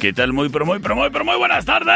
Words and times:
¿Qué 0.00 0.12
tal? 0.12 0.32
Muy, 0.32 0.48
pero 0.48 0.64
muy, 0.64 0.78
pero 0.78 0.94
muy, 0.94 1.10
pero 1.10 1.24
muy 1.24 1.36
buenas 1.36 1.64
tardes. 1.64 1.90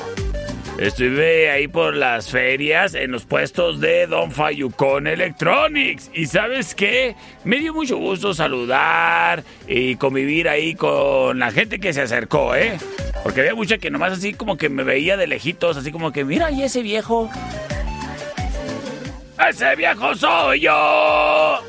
estuve 0.78 1.52
ahí 1.52 1.68
por 1.68 1.94
las 1.96 2.30
ferias 2.30 2.96
en 2.96 3.12
los 3.12 3.26
puestos 3.26 3.82
de 3.82 4.08
Don 4.08 4.32
Fayucon 4.32 5.08
Electronics. 5.08 6.10
Y 6.14 6.28
¿sabes 6.28 6.74
qué? 6.74 7.16
Me 7.44 7.60
dio 7.60 7.74
mucho 7.74 7.98
gusto 7.98 8.34
saludar 8.34 9.44
y 9.68 9.98
convivir 9.98 10.48
ahí 10.48 10.74
con 10.74 11.38
la 11.38 11.52
gente 11.52 11.80
que 11.80 11.92
se 11.92 12.02
acercó, 12.02 12.56
¿eh? 12.56 12.78
Porque 13.24 13.42
había 13.42 13.56
mucha 13.56 13.78
que 13.78 13.92
nomás 13.92 14.14
así 14.14 14.34
como 14.34 14.56
que 14.56 14.70
me 14.70 14.84
veía 14.84 15.18
de 15.18 15.28
lejitos, 15.28 15.76
así 15.76 15.92
como 15.92 16.14
que, 16.14 16.24
mira, 16.24 16.50
y 16.50 16.64
ese 16.64 16.82
viejo. 16.82 17.30
¡Ese 19.50 19.75
viejo 19.75 20.16
soy 20.16 20.62
yo! 20.62 21.59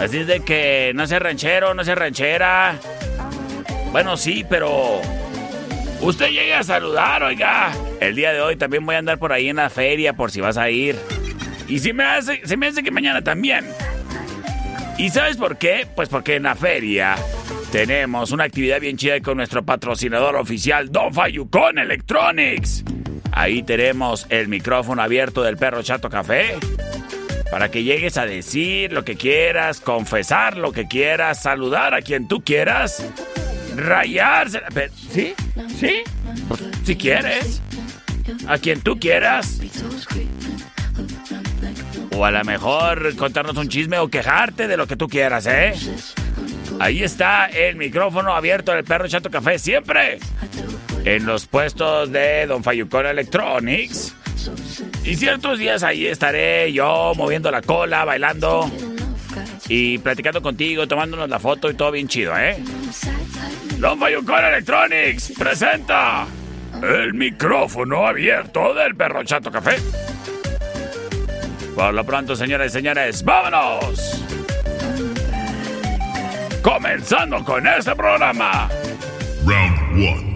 Así 0.00 0.18
es 0.18 0.26
de 0.26 0.40
que 0.40 0.92
no 0.94 1.06
sea 1.06 1.18
ranchero, 1.18 1.74
no 1.74 1.84
sea 1.84 1.94
ranchera. 1.94 2.78
Bueno, 3.90 4.16
sí, 4.16 4.44
pero... 4.48 5.00
Usted 6.00 6.28
llegue 6.28 6.54
a 6.54 6.62
saludar, 6.62 7.22
oiga. 7.24 7.72
El 8.00 8.14
día 8.14 8.32
de 8.32 8.40
hoy 8.40 8.56
también 8.56 8.86
voy 8.86 8.94
a 8.94 8.98
andar 8.98 9.18
por 9.18 9.32
ahí 9.32 9.48
en 9.48 9.56
la 9.56 9.70
feria 9.70 10.12
por 10.12 10.30
si 10.30 10.40
vas 10.40 10.56
a 10.56 10.70
ir. 10.70 10.96
Y 11.66 11.80
si 11.80 11.92
me 11.92 12.04
hace, 12.04 12.40
se 12.44 12.56
me 12.56 12.68
hace 12.68 12.82
que 12.84 12.92
mañana 12.92 13.22
también. 13.22 13.66
¿Y 14.96 15.10
sabes 15.10 15.36
por 15.36 15.58
qué? 15.58 15.86
Pues 15.94 16.08
porque 16.08 16.36
en 16.36 16.44
la 16.44 16.54
feria 16.54 17.16
tenemos 17.72 18.30
una 18.30 18.44
actividad 18.44 18.80
bien 18.80 18.96
chida 18.96 19.20
con 19.20 19.36
nuestro 19.36 19.64
patrocinador 19.64 20.36
oficial, 20.36 20.90
Don 20.90 21.12
Fayucon 21.12 21.78
Electronics. 21.78 22.84
Ahí 23.32 23.62
tenemos 23.62 24.26
el 24.28 24.48
micrófono 24.48 25.02
abierto 25.02 25.42
del 25.42 25.56
perro 25.56 25.82
Chato 25.82 26.08
Café. 26.10 26.56
Para 27.50 27.70
que 27.70 27.82
llegues 27.82 28.18
a 28.18 28.26
decir 28.26 28.92
lo 28.92 29.04
que 29.04 29.16
quieras, 29.16 29.80
confesar 29.80 30.56
lo 30.56 30.72
que 30.72 30.86
quieras, 30.86 31.42
saludar 31.42 31.94
a 31.94 32.02
quien 32.02 32.28
tú 32.28 32.42
quieras, 32.42 33.02
rayarse. 33.74 34.60
¿Sí? 35.10 35.34
¿Sí? 35.78 36.02
Si 36.84 36.96
quieres. 36.96 37.62
A 38.46 38.58
quien 38.58 38.80
tú 38.82 38.98
quieras. 38.98 39.60
O 42.14 42.24
a 42.24 42.30
lo 42.30 42.44
mejor 42.44 43.16
contarnos 43.16 43.56
un 43.56 43.68
chisme 43.68 43.98
o 43.98 44.08
quejarte 44.08 44.68
de 44.68 44.76
lo 44.76 44.86
que 44.86 44.96
tú 44.96 45.08
quieras, 45.08 45.46
¿eh? 45.46 45.72
Ahí 46.80 47.02
está 47.02 47.46
el 47.46 47.76
micrófono 47.76 48.34
abierto 48.34 48.72
del 48.72 48.84
perro 48.84 49.08
Chato 49.08 49.30
Café 49.30 49.58
siempre 49.58 50.18
en 51.14 51.24
los 51.24 51.46
puestos 51.46 52.12
de 52.12 52.46
Don 52.46 52.62
Fayucon 52.62 53.06
Electronics. 53.06 54.14
Y 55.04 55.16
ciertos 55.16 55.58
días 55.58 55.82
ahí 55.82 56.06
estaré 56.06 56.70
yo 56.72 57.12
moviendo 57.16 57.50
la 57.50 57.62
cola, 57.62 58.04
bailando 58.04 58.70
y 59.68 59.96
platicando 59.98 60.42
contigo, 60.42 60.86
tomándonos 60.86 61.30
la 61.30 61.38
foto 61.38 61.70
y 61.70 61.74
todo 61.74 61.92
bien 61.92 62.08
chido, 62.08 62.36
¿eh? 62.36 62.58
Don 63.78 63.98
Fayucon 63.98 64.44
Electronics 64.44 65.32
presenta 65.38 66.26
el 66.82 67.14
micrófono 67.14 68.06
abierto 68.06 68.74
del 68.74 68.94
perro 68.94 69.24
Chato 69.24 69.50
Café. 69.50 69.76
Por 71.74 71.94
lo 71.94 72.04
pronto, 72.04 72.36
señoras 72.36 72.66
y 72.66 72.70
señores, 72.70 73.24
¡vámonos! 73.24 74.24
Comenzando 76.60 77.42
con 77.44 77.66
este 77.66 77.94
programa. 77.96 78.68
Round 79.46 79.92
1. 79.94 80.27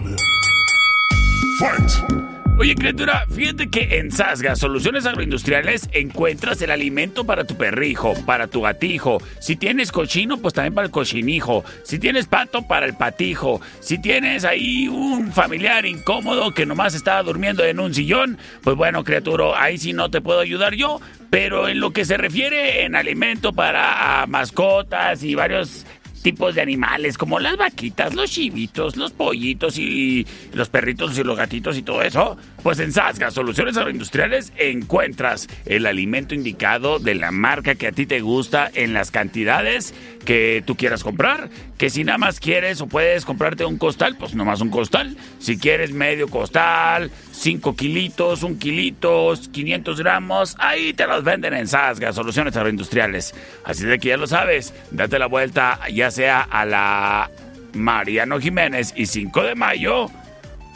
Oye, 2.55 2.75
criatura, 2.75 3.25
fíjate 3.33 3.69
que 3.69 3.97
en 3.97 4.11
Sasga 4.11 4.55
Soluciones 4.55 5.05
Agroindustriales 5.05 5.89
encuentras 5.91 6.61
el 6.61 6.71
alimento 6.71 7.25
para 7.25 7.45
tu 7.45 7.57
perrijo, 7.57 8.13
para 8.25 8.47
tu 8.47 8.61
gatijo. 8.61 9.17
Si 9.39 9.55
tienes 9.55 9.91
cochino, 9.91 10.37
pues 10.37 10.53
también 10.53 10.73
para 10.73 10.85
el 10.85 10.91
cochinijo. 10.91 11.65
Si 11.83 11.97
tienes 11.99 12.27
pato, 12.27 12.67
para 12.67 12.85
el 12.85 12.95
patijo. 12.95 13.59
Si 13.79 13.97
tienes 13.97 14.45
ahí 14.45 14.87
un 14.87 15.31
familiar 15.31 15.85
incómodo 15.85 16.53
que 16.53 16.65
nomás 16.65 16.93
está 16.93 17.21
durmiendo 17.23 17.65
en 17.65 17.79
un 17.79 17.93
sillón, 17.93 18.37
pues 18.61 18.75
bueno, 18.75 19.03
criatura, 19.03 19.61
ahí 19.61 19.77
sí 19.77 19.91
no 19.93 20.11
te 20.11 20.21
puedo 20.21 20.39
ayudar 20.39 20.75
yo. 20.75 21.01
Pero 21.31 21.67
en 21.67 21.79
lo 21.79 21.91
que 21.91 22.05
se 22.05 22.17
refiere 22.17 22.85
en 22.85 22.95
alimento 22.95 23.51
para 23.51 24.25
mascotas 24.27 25.23
y 25.23 25.33
varios 25.33 25.85
tipos 26.23 26.55
de 26.55 26.61
animales, 26.61 27.17
como 27.17 27.39
las 27.39 27.57
vaquitas, 27.57 28.15
los 28.15 28.31
chivitos, 28.31 28.95
los 28.95 29.11
pollitos 29.11 29.77
y 29.77 30.25
los 30.53 30.69
perritos 30.69 31.17
y 31.17 31.23
los 31.23 31.37
gatitos 31.37 31.77
y 31.77 31.83
todo 31.83 32.01
eso, 32.01 32.37
pues 32.63 32.79
en 32.79 32.93
Sasga 32.93 33.29
Soluciones 33.29 33.75
Agroindustriales 33.75 34.53
encuentras 34.57 35.49
el 35.65 35.85
alimento 35.85 36.33
indicado 36.33 36.97
de 36.97 37.13
la 37.13 37.31
marca 37.31 37.75
que 37.75 37.87
a 37.87 37.91
ti 37.91 38.05
te 38.05 38.21
gusta 38.21 38.71
en 38.73 38.93
las 38.93 39.11
cantidades 39.11 39.93
que 40.25 40.63
tú 40.65 40.77
quieras 40.77 41.03
comprar. 41.03 41.49
Que 41.77 41.89
si 41.89 42.05
nada 42.05 42.17
más 42.17 42.39
quieres 42.39 42.79
o 42.79 42.87
puedes 42.87 43.25
comprarte 43.25 43.65
un 43.65 43.77
costal, 43.77 44.15
pues 44.17 44.33
nomás 44.33 44.61
un 44.61 44.69
costal. 44.69 45.17
Si 45.39 45.57
quieres 45.57 45.91
medio 45.91 46.29
costal, 46.29 47.11
5 47.33 47.75
kilitos, 47.75 48.43
un 48.43 48.57
kilito, 48.57 49.33
500 49.51 49.99
gramos, 49.99 50.55
ahí 50.57 50.93
te 50.93 51.05
los 51.05 51.25
venden 51.25 51.53
en 51.53 51.67
Sasga 51.67 52.13
Soluciones 52.13 52.55
Agroindustriales. 52.55 53.35
Así 53.65 53.83
de 53.83 53.99
que 53.99 54.09
ya 54.09 54.17
lo 54.17 54.27
sabes, 54.27 54.73
date 54.91 55.19
la 55.19 55.27
vuelta 55.27 55.79
ya 55.91 56.09
sea 56.11 56.41
a 56.41 56.65
la 56.65 57.29
Mariano 57.73 58.39
Jiménez 58.39 58.93
y 58.95 59.07
5 59.07 59.43
de 59.43 59.55
mayo 59.55 60.09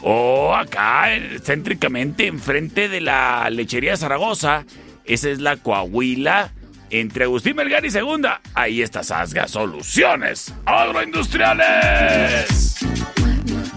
o 0.02 0.54
acá, 0.54 1.08
céntricamente, 1.42 2.26
enfrente 2.26 2.88
de 2.88 3.00
la 3.00 3.48
lechería 3.50 3.96
Zaragoza. 3.96 4.64
Esa 5.04 5.30
es 5.30 5.40
la 5.40 5.56
Coahuila. 5.56 6.52
Entre 6.90 7.24
Agustín 7.24 7.54
Melgar 7.54 7.84
y 7.84 7.90
Segunda, 7.90 8.40
ahí 8.54 8.80
está 8.80 9.02
Sasga 9.02 9.46
Soluciones 9.46 10.54
Agroindustriales. 10.64 12.78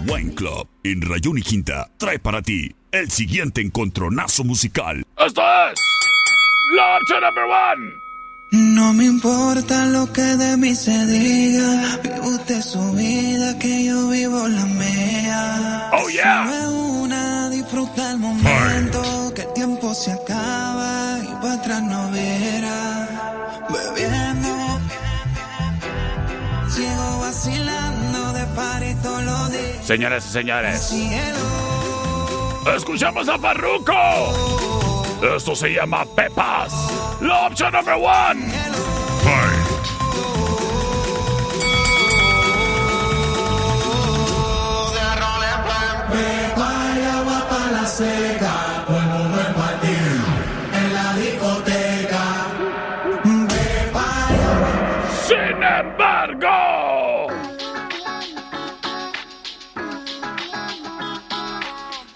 Wine 0.06 0.34
Club 0.34 0.66
en 0.82 1.02
Rayón 1.02 1.36
y 1.36 1.42
Quinta 1.42 1.90
trae 1.98 2.18
para 2.18 2.40
ti 2.40 2.74
el 2.90 3.10
siguiente 3.10 3.60
encontronazo 3.60 4.44
musical. 4.44 5.04
Esto 5.18 5.42
es 5.42 5.78
la 6.74 6.96
opción 6.96 7.22
number 7.22 7.44
one. 7.44 7.92
No 8.52 8.92
me 8.92 9.06
importa 9.06 9.86
lo 9.86 10.12
que 10.12 10.20
de 10.20 10.58
mí 10.58 10.74
se 10.74 11.06
diga, 11.06 11.98
vive 12.02 12.20
usted 12.20 12.60
su 12.60 12.92
vida, 12.92 13.58
que 13.58 13.86
yo 13.86 14.08
vivo 14.08 14.46
la 14.46 14.66
mía. 14.66 15.90
Oh 15.94 16.06
yeah. 16.10 16.50
Es 16.52 16.68
una, 16.68 17.48
disfruta 17.48 18.10
el 18.10 18.18
momento, 18.18 19.32
que 19.34 19.40
el 19.40 19.52
tiempo 19.54 19.94
se 19.94 20.12
acaba 20.12 21.18
y 21.22 21.28
para 21.40 21.54
atrás 21.54 21.82
no 21.82 22.10
verá. 22.10 23.08
Bebiendo, 23.70 24.80
sigo 26.68 27.20
vacilando 27.20 28.32
de 28.34 28.46
par 28.54 28.82
y 28.82 28.94
todos 28.96 29.24
los 29.24 29.50
días. 29.50 29.86
Señoras 29.86 30.26
y 30.26 30.28
señores, 30.28 30.88
Cielo, 30.90 32.74
escuchamos 32.76 33.26
a 33.30 33.38
Farruko. 33.38 34.81
Esto 35.22 35.54
se 35.54 35.68
llama 35.68 36.04
Pepas. 36.04 36.72
La 37.20 37.46
opción 37.46 37.72
number 37.72 37.94
one. 37.94 38.42
Sin 39.22 39.61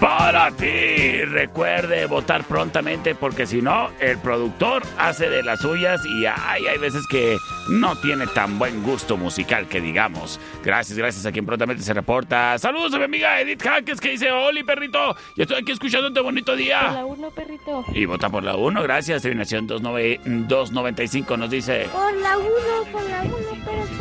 para 0.00 0.50
ti. 0.52 1.22
Recuerde 1.26 2.06
votar 2.06 2.44
prontamente 2.44 3.14
porque 3.14 3.44
si 3.46 3.60
no, 3.60 3.90
el 4.00 4.16
productor 4.18 4.82
hace 4.96 5.28
de 5.28 5.42
las 5.42 5.60
suyas 5.60 6.00
y 6.06 6.24
ay, 6.24 6.66
hay 6.66 6.78
veces 6.78 7.06
que 7.10 7.36
no 7.68 7.96
tiene 7.96 8.26
tan 8.28 8.58
buen 8.58 8.82
gusto 8.82 9.18
musical 9.18 9.68
que 9.68 9.82
digamos. 9.82 10.40
Gracias, 10.64 10.96
gracias 10.96 11.26
a 11.26 11.32
quien 11.32 11.44
prontamente 11.44 11.82
se 11.82 11.92
reporta. 11.92 12.56
Saludos 12.58 12.94
a 12.94 12.98
mi 12.98 13.04
amiga 13.04 13.38
Edith 13.40 13.62
Jaques 13.62 14.00
que 14.00 14.12
dice, 14.12 14.32
Oli 14.32 14.64
perrito, 14.64 15.14
yo 15.36 15.42
estoy 15.42 15.58
aquí 15.58 15.72
escuchándote 15.72 16.20
bonito 16.20 16.56
día. 16.56 16.92
La 16.92 17.04
uno, 17.04 17.30
perrito. 17.30 17.84
Y 17.92 18.06
vota 18.06 18.30
por 18.30 18.42
la 18.42 18.56
1, 18.56 18.82
gracias. 18.82 19.09
Terminación 19.18 19.66
29 19.66 20.20
295 20.24 21.36
nos 21.36 21.50
dice. 21.50 21.88
Por 21.92 22.14
la 22.16 22.38
uno, 22.38 22.84
por 22.92 23.02
la 23.02 23.22
uno, 23.22 23.56
pero 23.64 23.86
se 23.86 23.94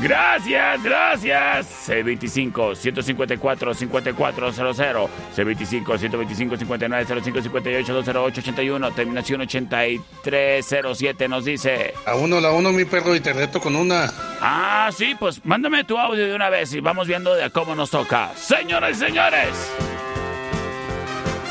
Gracias, 0.00 0.82
gracias. 0.82 1.88
C25 1.88 2.76
154 2.76 3.74
5400 3.74 5.10
C25 5.36 5.98
125 5.98 6.56
59 6.56 7.06
05 7.22 7.42
58 7.42 7.94
208 7.94 8.40
81 8.40 8.90
terminación 8.92 9.40
8307 9.40 11.28
nos 11.28 11.44
dice. 11.44 11.94
A 12.06 12.14
uno, 12.14 12.40
la 12.40 12.52
uno, 12.52 12.70
mi 12.72 12.84
perro, 12.84 13.16
y 13.16 13.20
te 13.20 13.32
reto 13.32 13.60
con 13.60 13.74
una. 13.74 14.08
Ah, 14.40 14.88
sí, 14.96 15.16
pues 15.18 15.44
mándame 15.44 15.82
tu 15.82 15.98
audio 15.98 16.26
de 16.26 16.34
una 16.34 16.48
vez 16.48 16.72
y 16.74 16.80
vamos 16.80 17.08
viendo 17.08 17.34
de 17.34 17.50
cómo 17.50 17.74
nos 17.74 17.90
toca. 17.90 18.30
Señoras 18.36 18.92
y 18.92 18.94
señores. 18.94 19.72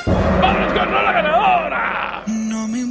¡Vamos 0.06 0.72
con 0.72 0.94
la 0.94 1.12
ganadora! 1.12 1.77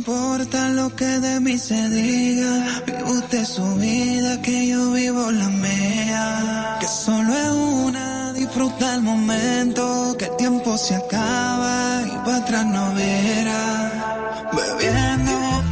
Importa 0.08 0.68
lo 0.68 0.94
que 0.94 1.18
de 1.18 1.40
mí 1.40 1.58
se 1.58 1.88
diga, 1.88 2.80
vive 2.86 3.02
usted 3.02 3.44
su 3.44 3.74
vida, 3.74 4.40
que 4.40 4.68
yo 4.68 4.92
vivo 4.92 5.32
la 5.32 5.48
mía. 5.48 6.76
Que 6.78 6.86
solo 6.86 7.34
es 7.34 7.50
una, 7.50 8.32
disfruta 8.32 8.94
el 8.94 9.02
momento, 9.02 10.14
que 10.16 10.26
el 10.26 10.36
tiempo 10.36 10.78
se 10.78 10.94
acaba 10.94 12.02
y 12.06 12.24
para 12.24 12.36
atrás 12.36 12.66
no 12.66 12.94
verá. 12.94 14.46
Bebiendo, 14.52 15.64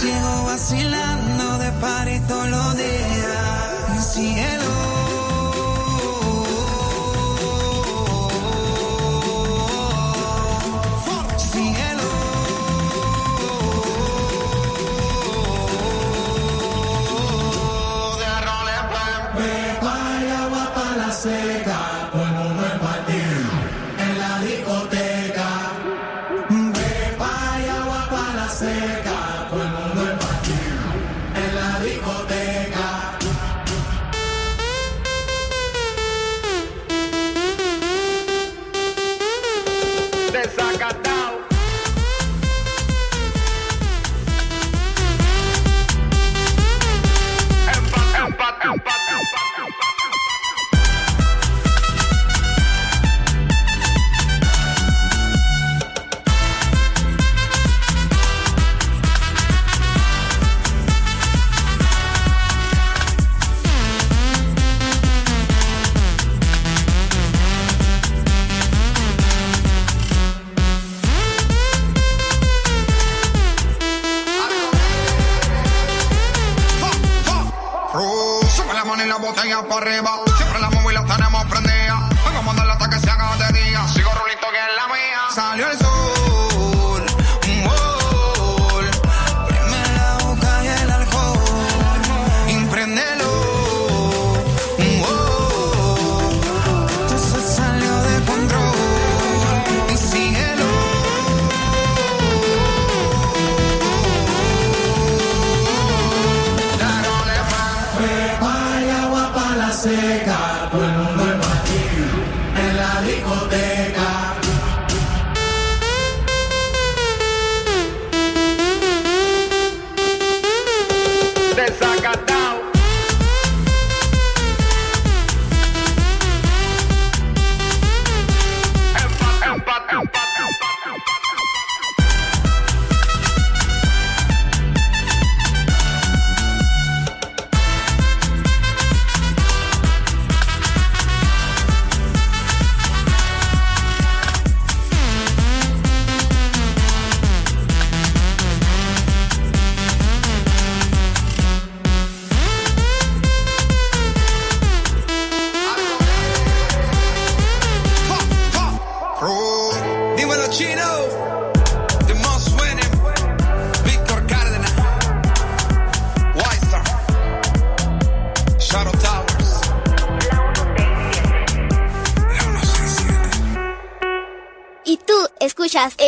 sigo 0.00 0.44
vacilando 0.46 1.58
de 1.58 1.72
par 1.82 2.08
y 2.08 2.18
todos 2.20 2.48
los 2.48 2.76
días. 2.78 4.14
Cielo. 4.14 4.77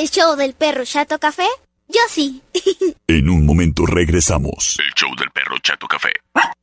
El 0.00 0.08
show 0.08 0.34
del 0.34 0.54
perro 0.54 0.82
Chato 0.84 1.18
Café? 1.18 1.46
Yo 1.88 2.00
sí. 2.08 2.42
En 3.06 3.28
un 3.28 3.44
momento 3.44 3.84
regresamos. 3.84 4.78
El 4.78 4.94
show 4.94 5.10
del 5.16 5.28
perro 5.30 5.58
Chato 5.58 5.86
Café. 5.88 6.10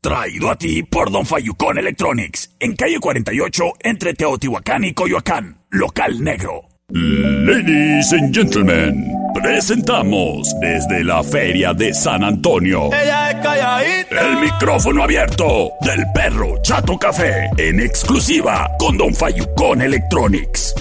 Traído 0.02 0.50
a 0.50 0.56
ti 0.56 0.82
por 0.82 1.12
Don 1.12 1.26
Fayucón 1.26 1.78
Electronics. 1.78 2.56
En 2.60 2.76
calle 2.76 3.00
48, 3.00 3.64
entre 3.82 4.14
Teotihuacán 4.14 4.86
y 4.86 4.94
Coyoacán. 4.94 5.58
Local 5.70 6.24
negro. 6.24 6.70
Ladies 6.90 8.14
and 8.14 8.34
gentlemen, 8.34 9.14
presentamos 9.34 10.56
desde 10.62 11.04
la 11.04 11.22
Feria 11.22 11.74
de 11.74 11.94
San 11.94 12.24
Antonio. 12.24 12.90
El 12.94 14.38
micrófono 14.38 15.04
abierto 15.04 15.74
del 15.82 16.06
perro 16.14 16.62
Chato 16.62 16.98
Café. 16.98 17.50
En 17.58 17.82
exclusiva 17.82 18.72
con 18.80 18.98
Don 18.98 19.14
Fayucón 19.14 19.82
Electronics. 19.82 20.74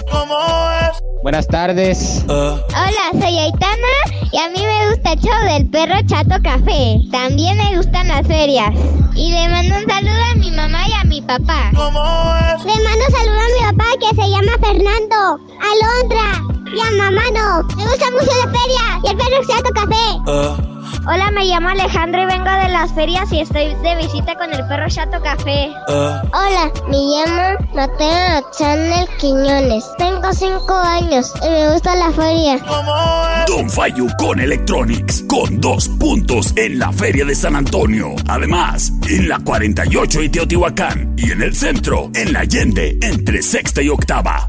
Buenas 1.23 1.47
tardes. 1.47 2.23
Hola, 2.27 3.11
soy 3.11 3.37
Aitana 3.37 3.93
y 4.31 4.37
a 4.37 4.49
mí 4.49 4.59
me 4.63 4.89
gusta 4.89 5.13
el 5.13 5.19
show 5.19 5.43
del 5.53 5.69
perro 5.69 5.95
Chato 6.05 6.35
Café. 6.43 6.99
También 7.11 7.57
me 7.57 7.77
gustan 7.77 8.07
las 8.07 8.25
ferias. 8.27 8.69
Y 9.15 9.31
le 9.31 9.49
mando 9.49 9.75
un 9.75 9.85
saludo 9.87 10.23
a 10.31 10.35
mi 10.35 10.51
mamá 10.51 10.87
y 10.87 10.93
a 10.93 11.03
mi 11.05 11.21
papá. 11.21 11.71
Le 11.71 11.77
mando 12.83 13.05
un 13.07 13.15
saludo 13.15 13.39
a 13.39 13.71
mi 13.71 13.77
papá 13.77 13.89
que 13.99 14.15
se 14.21 14.29
llama 14.29 14.51
Fernando, 14.61 15.39
Alondra 15.59 16.43
y 16.73 16.79
a 16.79 16.91
mamá 17.03 17.23
no. 17.33 17.63
Me 17.75 17.83
gusta 17.83 18.11
mucho 18.11 18.31
la 18.45 18.51
feria 18.51 18.99
y 19.03 19.07
el 19.09 19.17
perro 19.17 19.41
Chato 19.47 19.69
Café. 19.73 20.76
Hola, 21.07 21.31
me 21.31 21.45
llamo 21.45 21.69
Alejandro 21.69 22.21
y 22.21 22.25
vengo 22.25 22.51
de 22.51 22.69
las 22.69 22.93
ferias 22.93 23.31
y 23.31 23.39
estoy 23.39 23.73
de 23.75 23.95
visita 23.95 24.35
con 24.35 24.53
el 24.53 24.65
perro 24.67 24.87
Chato 24.89 25.21
Café. 25.21 25.69
Hola, 25.87 26.71
me 26.87 26.97
llamo 26.97 27.65
Mateo 27.73 28.51
Chanel 28.57 29.07
Quiñones. 29.19 29.85
Tengo 29.97 30.33
5 30.33 30.73
años 30.73 31.33
y 31.43 31.49
me 31.49 31.71
gusta 31.71 31.95
la 31.95 32.11
feria. 32.11 32.59
Don 33.47 33.69
Fayucón 33.69 34.39
Electronics 34.39 35.23
con 35.27 35.59
dos 35.61 35.87
puntos 35.89 36.53
en 36.57 36.79
la 36.79 36.91
Feria 36.91 37.25
de 37.25 37.35
San 37.35 37.55
Antonio. 37.55 38.15
Además, 38.27 38.91
en 39.09 39.29
la 39.29 39.39
48 39.39 40.23
y 40.23 40.29
Teotihuacán. 40.29 41.13
Y 41.17 41.31
en 41.31 41.41
el 41.41 41.55
centro, 41.55 42.09
en 42.13 42.33
la 42.33 42.39
Allende, 42.41 42.97
entre 43.01 43.41
sexta 43.41 43.81
y 43.81 43.89
octava. 43.89 44.47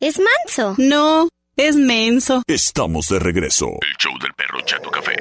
¿Es 0.00 0.18
manso? 0.18 0.74
No, 0.78 1.28
es 1.56 1.76
menso. 1.76 2.42
Estamos 2.46 3.08
de 3.08 3.18
regreso. 3.18 3.66
El 3.66 3.96
show 3.98 4.18
del 4.18 4.32
perro 4.34 4.60
Chato 4.62 4.90
Café. 4.90 5.16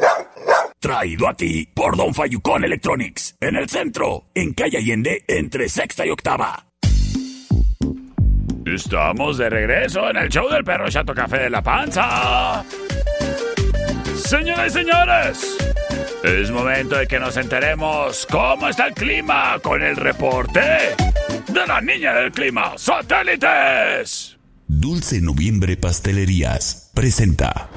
Traído 0.79 1.27
a 1.27 1.33
ti 1.33 1.67
por 1.73 1.97
Don 1.97 2.13
Fayucón 2.13 2.63
Electronics. 2.63 3.35
En 3.39 3.55
el 3.55 3.69
centro, 3.69 4.25
en 4.33 4.53
calle 4.53 4.77
Allende, 4.77 5.23
entre 5.27 5.67
sexta 5.69 6.05
y 6.05 6.09
octava. 6.09 6.65
Estamos 8.65 9.37
de 9.37 9.49
regreso 9.49 10.09
en 10.09 10.17
el 10.17 10.29
show 10.29 10.49
del 10.49 10.63
perro 10.63 10.89
Chato 10.89 11.13
Café 11.13 11.39
de 11.39 11.49
la 11.49 11.61
Panza. 11.61 12.63
Señoras 14.15 14.67
y 14.67 14.69
señores, 14.69 15.57
es 16.23 16.51
momento 16.51 16.95
de 16.95 17.07
que 17.07 17.19
nos 17.19 17.35
enteremos 17.35 18.25
cómo 18.31 18.69
está 18.69 18.87
el 18.87 18.93
clima 18.93 19.59
con 19.61 19.83
el 19.83 19.97
reporte 19.97 20.61
de 21.47 21.67
la 21.67 21.81
niña 21.81 22.13
del 22.13 22.31
clima, 22.31 22.77
satélites. 22.77 24.37
Dulce 24.73 25.19
Noviembre 25.19 25.75
Pastelerías 25.75 26.91
presenta 26.93 27.69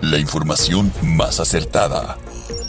La 0.00 0.18
información 0.18 0.92
más 1.00 1.38
acertada. 1.38 2.18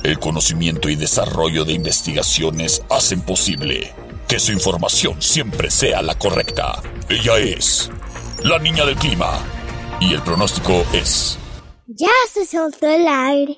El 0.03 0.19
conocimiento 0.19 0.87
y 0.87 0.95
desarrollo 0.95 1.65
de 1.65 1.73
investigaciones 1.73 2.83
hacen 2.91 3.21
posible 3.21 3.91
que 4.27 4.39
su 4.39 4.51
información 4.51 5.19
siempre 5.19 5.71
sea 5.71 6.03
la 6.03 6.13
correcta. 6.13 6.79
Ella 7.09 7.39
es 7.39 7.89
la 8.43 8.59
niña 8.59 8.85
del 8.85 8.95
clima. 8.95 9.31
Y 9.99 10.13
el 10.13 10.21
pronóstico 10.21 10.85
es... 10.93 11.39
Ya 11.87 12.07
se 12.31 12.45
soltó 12.45 12.87
el 12.87 13.07
aire. 13.07 13.57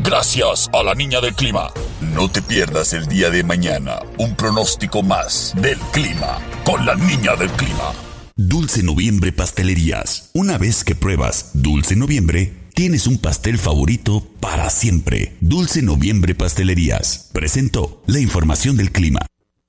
Gracias 0.00 0.70
a 0.72 0.82
la 0.82 0.94
niña 0.94 1.20
del 1.20 1.34
clima. 1.34 1.70
No 2.00 2.30
te 2.30 2.40
pierdas 2.40 2.94
el 2.94 3.06
día 3.08 3.28
de 3.28 3.44
mañana 3.44 4.00
un 4.16 4.34
pronóstico 4.34 5.02
más 5.02 5.52
del 5.56 5.78
clima 5.92 6.38
con 6.64 6.86
la 6.86 6.94
niña 6.94 7.36
del 7.36 7.50
clima. 7.50 7.92
Dulce 8.40 8.84
Noviembre 8.84 9.32
Pastelerías. 9.32 10.30
Una 10.32 10.58
vez 10.58 10.84
que 10.84 10.94
pruebas 10.94 11.50
Dulce 11.54 11.96
Noviembre, 11.96 12.52
tienes 12.72 13.08
un 13.08 13.18
pastel 13.18 13.58
favorito 13.58 14.28
para 14.38 14.70
siempre. 14.70 15.34
Dulce 15.40 15.82
Noviembre 15.82 16.36
Pastelerías. 16.36 17.30
Presentó 17.32 18.00
la 18.06 18.20
información 18.20 18.76
del 18.76 18.92
clima. 18.92 19.18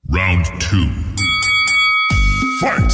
Round 0.04 0.46
2. 0.70 0.88
Fight! 2.60 2.92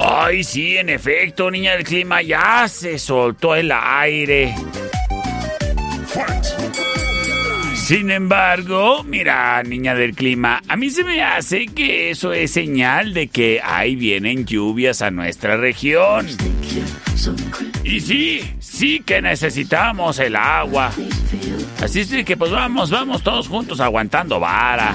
Ay, 0.00 0.42
sí, 0.44 0.78
en 0.78 0.88
efecto, 0.88 1.50
niña 1.50 1.72
del 1.72 1.84
clima, 1.84 2.22
ya 2.22 2.66
se 2.68 2.98
soltó 2.98 3.54
el 3.54 3.70
aire. 3.70 4.54
Sin 7.92 8.10
embargo, 8.10 9.04
mira, 9.04 9.62
niña 9.62 9.94
del 9.94 10.14
clima, 10.14 10.62
a 10.66 10.76
mí 10.76 10.88
se 10.88 11.04
me 11.04 11.22
hace 11.22 11.66
que 11.66 12.08
eso 12.08 12.32
es 12.32 12.50
señal 12.50 13.12
de 13.12 13.28
que 13.28 13.60
ahí 13.62 13.96
vienen 13.96 14.46
lluvias 14.46 15.02
a 15.02 15.10
nuestra 15.10 15.58
región. 15.58 16.26
Y 17.84 18.00
sí, 18.00 18.54
sí 18.60 19.00
que 19.04 19.20
necesitamos 19.20 20.18
el 20.20 20.36
agua. 20.36 20.90
Así 21.82 22.00
es 22.00 22.24
que 22.24 22.34
pues 22.34 22.50
vamos, 22.50 22.90
vamos 22.90 23.22
todos 23.22 23.46
juntos 23.46 23.78
aguantando 23.78 24.40
vara. 24.40 24.94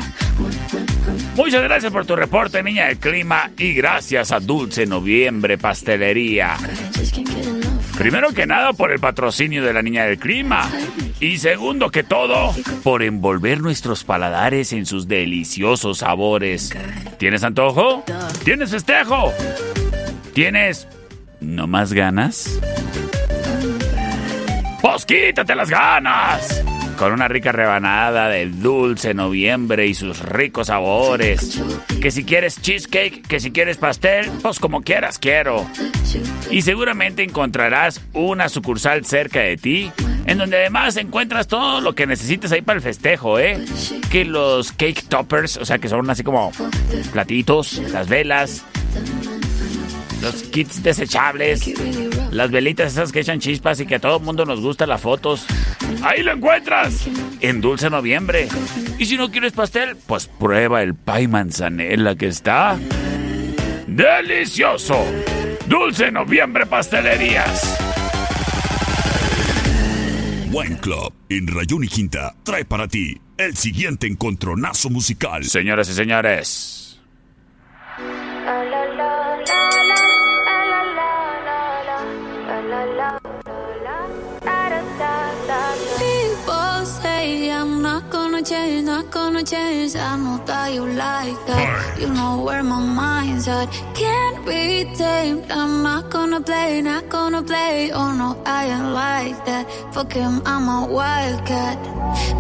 Muchas 1.36 1.62
gracias 1.62 1.94
por 1.94 2.04
tu 2.04 2.16
reporte, 2.16 2.64
niña 2.64 2.88
del 2.88 2.98
clima, 2.98 3.52
y 3.60 3.74
gracias 3.74 4.32
a 4.32 4.40
Dulce 4.40 4.88
Noviembre 4.88 5.60
Pastelería. 5.60 6.58
Primero 7.96 8.32
que 8.32 8.48
nada 8.48 8.74
por 8.74 8.92
el 8.92 9.00
patrocinio 9.00 9.64
de 9.64 9.74
la 9.74 9.84
niña 9.84 10.06
del 10.06 10.18
clima. 10.18 10.68
Y 11.20 11.38
segundo 11.40 11.90
que 11.90 12.04
todo, 12.04 12.54
por 12.84 13.02
envolver 13.02 13.60
nuestros 13.60 14.04
paladares 14.04 14.72
en 14.72 14.86
sus 14.86 15.08
deliciosos 15.08 16.00
sabores. 16.00 16.76
¿Tienes 17.18 17.44
antojo? 17.44 18.04
¿Tienes 18.44 18.70
festejo? 18.70 19.34
¿Tienes 20.34 20.88
no 21.40 21.66
más 21.66 21.92
ganas? 21.92 22.60
Pues 24.80 25.06
quítate 25.06 25.56
las 25.56 25.72
ganas. 25.72 26.64
Con 26.98 27.14
una 27.14 27.28
rica 27.28 27.52
rebanada 27.52 28.28
de 28.28 28.48
dulce 28.48 29.14
noviembre 29.14 29.86
y 29.86 29.94
sus 29.94 30.20
ricos 30.20 30.68
sabores. 30.68 31.62
Que 32.02 32.10
si 32.10 32.24
quieres 32.24 32.60
cheesecake, 32.60 33.26
que 33.28 33.40
si 33.40 33.52
quieres 33.52 33.78
pastel, 33.78 34.30
pues 34.42 34.60
como 34.60 34.82
quieras 34.82 35.20
quiero. 35.20 35.66
Y 36.50 36.64
seguramente 36.64 37.24
encontrarás 37.24 38.02
una 38.14 38.50
sucursal 38.50 39.06
cerca 39.06 39.42
de 39.42 39.58
ti, 39.58 39.92
en 40.26 40.40
donde 40.40 40.58
además 40.58 40.98
encuentras 40.98 41.48
todo 41.48 41.82
lo 41.82 41.94
que 41.94 42.08
necesites 42.08 42.52
ahí 42.52 42.62
para 42.62 42.78
el 42.78 42.84
festejo, 42.84 43.38
¿eh? 43.38 43.64
Que 44.10 44.26
los 44.26 44.72
cake 44.72 45.04
toppers, 45.08 45.58
o 45.58 45.66
sea, 45.66 45.78
que 45.78 45.90
son 45.90 46.10
así 46.10 46.24
como 46.24 46.52
platitos, 47.12 47.78
las 47.92 48.10
velas, 48.10 48.66
los 50.28 50.44
kits 50.44 50.84
desechables, 50.84 51.72
las 52.32 52.52
velitas 52.52 52.92
esas 52.92 53.14
que 53.14 53.22
echan 53.22 53.40
chispas 53.40 53.80
y 53.80 53.86
que 53.86 53.96
a 53.96 54.00
todo 54.00 54.18
el 54.18 54.24
mundo 54.24 54.46
nos 54.46 54.60
gusta 54.60 54.86
las 54.86 55.00
fotos. 55.00 55.46
Ahí 56.04 56.22
lo 56.22 56.34
encuentras 56.34 57.08
en 57.40 57.62
Dulce 57.62 57.90
Noviembre. 57.90 58.50
Y 59.00 59.06
si 59.06 59.16
no 59.16 59.32
quieres 59.32 59.54
pastel, 59.54 59.96
pues 60.06 60.28
prueba 60.28 60.84
el 60.84 60.96
pay 60.96 61.28
manzanela 61.28 62.16
que 62.16 62.28
está 62.28 62.78
delicioso. 63.88 65.02
Dulce 65.68 66.12
Noviembre 66.12 66.66
Pastelerías. 66.66 67.78
Wine 70.52 70.78
Club 70.80 71.14
en 71.30 71.48
Rayón 71.48 71.86
y 71.86 71.88
Quinta 71.88 72.36
trae 72.44 72.66
para 72.66 72.88
ti 72.90 73.18
el 73.38 73.56
siguiente 73.56 74.08
encontronazo 74.08 74.90
musical. 74.90 75.46
Señoras 75.46 75.90
y 75.90 75.94
señores. 75.94 76.87
Change, 88.48 88.86
not 88.86 89.12
gonna 89.12 89.44
change. 89.44 89.96
I 89.96 90.16
know 90.16 90.38
that 90.46 90.74
you 90.74 90.86
like 90.86 91.40
that. 91.48 92.00
You 92.00 92.08
know 92.08 92.44
where 92.46 92.64
my 92.64 92.80
mind's 92.80 93.48
at. 93.48 93.68
Can't 93.94 94.46
be 94.46 94.86
tamed. 94.96 95.52
I'm 95.52 95.84
not 95.84 96.10
gonna 96.10 96.40
play, 96.40 96.82
not 96.82 97.10
gonna 97.10 97.44
play. 97.44 97.92
Oh 97.92 98.12
no, 98.14 98.42
I 98.46 98.66
ain't 98.74 98.94
like 98.94 99.46
that. 99.46 99.66
Fuck 99.94 100.14
him, 100.14 100.42
I'm 100.46 100.68
a 100.70 100.88
wildcat. 100.88 101.78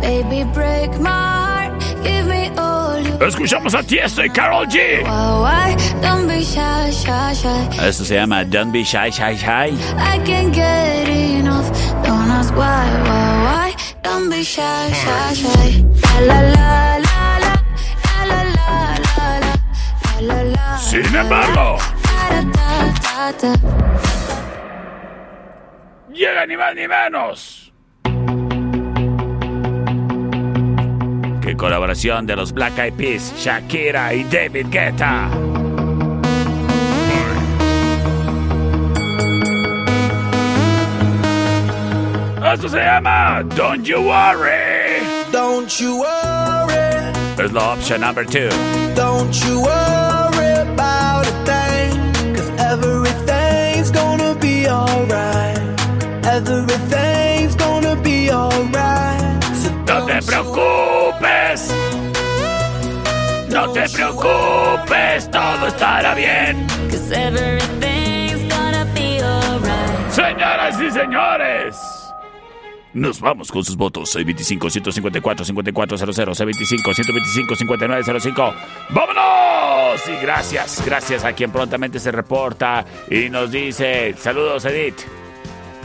Baby, 0.01 0.49
break 0.53 0.91
my 0.99 1.09
heart. 1.09 1.73
Give 2.03 2.25
me 2.27 2.51
all 2.57 2.99
you. 2.99 3.13
Escuchamos 3.19 3.73
a 3.73 3.83
Tiesto 3.83 4.21
y 4.23 4.29
Carol 4.29 4.65
G. 4.67 4.77
Why, 5.03 5.39
why? 5.43 5.75
Don't 6.01 6.27
be 6.27 6.41
shy, 6.43 6.91
shy, 6.91 7.33
shy. 7.33 7.87
Esto 7.87 8.05
se 8.05 8.15
llama 8.15 8.45
Don't 8.45 8.71
Be 8.71 8.83
Shy, 8.83 9.09
Shy, 9.11 9.35
Shy. 9.35 9.75
I 9.97 10.19
can't 10.25 10.53
get 10.53 11.09
enough. 11.09 11.69
Don't 12.03 12.31
ask 12.31 12.53
why, 12.55 12.85
why, 13.07 13.43
why. 13.43 13.66
Don't 14.07 14.29
be 14.29 14.41
shy, 14.41 14.89
shy, 14.93 15.33
Sin 20.79 21.13
embargo. 21.13 21.77
Llega 26.13 26.45
ni 26.45 26.55
más 26.55 26.73
ni 26.73 26.87
menos. 26.87 27.73
Que 31.41 31.57
colaboración 31.57 32.25
de 32.25 32.37
los 32.37 32.53
Black 32.53 32.79
Eyed 32.79 32.93
Peas, 32.93 33.34
Shakira 33.38 34.13
y 34.13 34.23
David 34.23 34.67
Guetta. 34.71 35.29
Esto 42.53 42.69
se 42.69 42.77
llama 42.79 43.43
Don't 43.55 43.86
You 43.86 44.01
Worry. 44.01 45.03
Don't 45.31 45.69
you 45.79 45.97
worry, 45.99 47.12
Es 47.38 47.51
la 47.51 47.73
opción 47.73 48.01
number 48.01 48.25
two. 48.25 48.49
don't 48.95 49.33
you 49.45 49.62
worry 49.62 50.53
about 50.62 51.27
a 51.27 51.33
thing, 51.45 52.33
cause 52.33 52.49
everything's 52.60 53.91
gonna 53.91 54.33
be 54.39 54.67
alright. 54.67 55.60
Everything's 56.25 57.55
gonna 57.55 57.95
be 58.01 58.31
alright. 58.31 59.43
So 59.62 59.69
No 59.69 60.05
te 60.05 60.13
don't 60.13 60.21
you 60.21 60.27
preocupes. 60.31 61.71
No 63.49 63.73
te 63.73 63.89
preocupes, 63.89 65.29
todo 65.31 65.67
estará 65.67 66.15
bien. 66.15 66.65
Cause 66.89 67.12
everything's 67.12 68.43
gonna 68.51 68.86
be 68.95 69.21
alright. 69.21 70.12
Señoras 70.12 70.79
y 70.81 70.89
señores. 70.91 71.96
Nos 72.97 73.21
vamos 73.21 73.51
con 73.51 73.63
sus 73.63 73.77
votos. 73.77 74.15
625-154-5400, 74.15 76.33
625-125-5905. 77.47 78.55
¡Vámonos! 78.89 80.01
Y 80.07 80.15
gracias, 80.19 80.83
gracias 80.83 81.23
a 81.23 81.33
quien 81.33 81.51
prontamente 81.51 81.99
se 81.99 82.12
reporta 82.12 82.83
y 83.10 83.29
nos 83.29 83.51
dice, 83.51 84.15
saludos 84.17 84.65
Edith. 84.65 85.01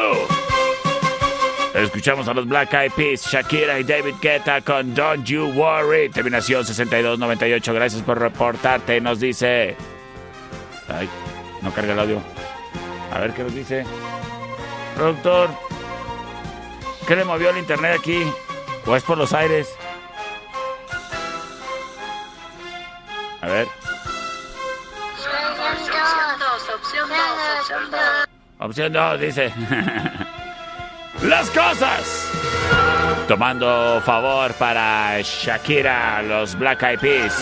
Escuchamos 1.73 2.27
a 2.27 2.35
los 2.35 2.49
Black 2.49 2.75
Eyed 2.75 2.91
Peas, 2.93 3.25
Shakira 3.25 3.79
y 3.79 3.85
David 3.85 4.17
Guetta 4.21 4.61
con 4.61 4.93
Don't 4.93 5.25
You 5.25 5.53
Worry. 5.55 6.09
Terminación 6.09 6.65
6298. 6.65 7.73
Gracias 7.73 8.03
por 8.03 8.19
reportarte. 8.19 9.01
Nos 9.01 9.21
dice. 9.21 9.77
Ay, 10.89 11.09
no 11.63 11.73
carga 11.73 11.93
el 11.93 12.01
audio. 12.01 12.21
A 13.13 13.21
ver 13.21 13.33
qué 13.33 13.45
nos 13.45 13.55
dice. 13.55 13.85
Productor, 14.97 15.51
¿qué 17.07 17.17
le 17.17 17.25
movió 17.25 17.51
el 17.51 17.59
internet 17.59 17.97
aquí? 17.99 18.33
¿O 18.87 18.95
es 18.95 19.03
por 19.03 19.19
los 19.19 19.33
aires? 19.33 19.75
A 23.41 23.47
ver. 23.47 23.69
Opción 28.59 28.93
2, 28.93 29.21
dice. 29.21 29.53
Las 31.23 31.51
cosas. 31.51 32.31
Tomando 33.29 34.03
favor 34.05 34.53
para 34.55 35.21
Shakira, 35.23 36.23
los 36.23 36.59
Black 36.59 36.83
Eyed 36.83 36.99
Peas 36.99 37.35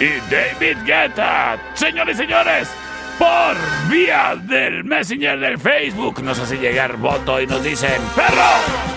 y 0.00 0.18
David 0.30 0.78
Guetta. 0.84 1.58
Señores 1.74 2.16
y 2.16 2.22
señores, 2.22 2.70
por 3.18 3.90
vía 3.90 4.34
del 4.42 4.84
Messenger 4.84 5.38
del 5.38 5.58
Facebook 5.58 6.22
nos 6.22 6.38
hace 6.38 6.56
llegar 6.56 6.96
voto 6.96 7.40
y 7.40 7.46
nos 7.46 7.62
dicen, 7.62 8.00
¡Perro! 8.14 8.94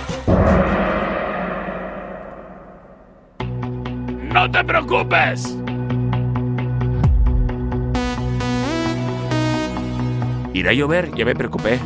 No 4.33 4.51
te 4.51 4.63
preocupes. 4.63 5.57
¿Irá 10.53 10.71
a 10.71 10.73
llover? 10.73 11.13
Ya 11.15 11.25
me 11.25 11.35
preocupé. 11.35 11.79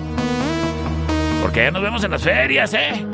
Porque 1.42 1.64
ya 1.64 1.72
nos 1.72 1.82
vemos 1.82 2.04
en 2.04 2.12
las 2.12 2.24
ferias, 2.24 2.74
¿eh? 2.74 3.06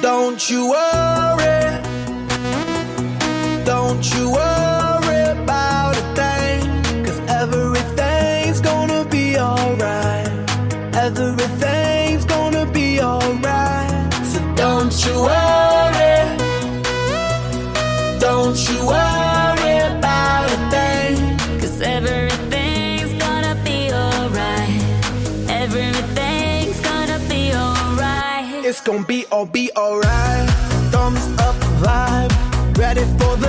Don't 0.00 0.38
you 0.48 0.68
worry. 0.68 1.61
It's 28.72 28.80
gonna 28.80 29.04
be 29.04 29.26
all 29.30 29.44
be 29.44 29.70
alright. 29.76 30.51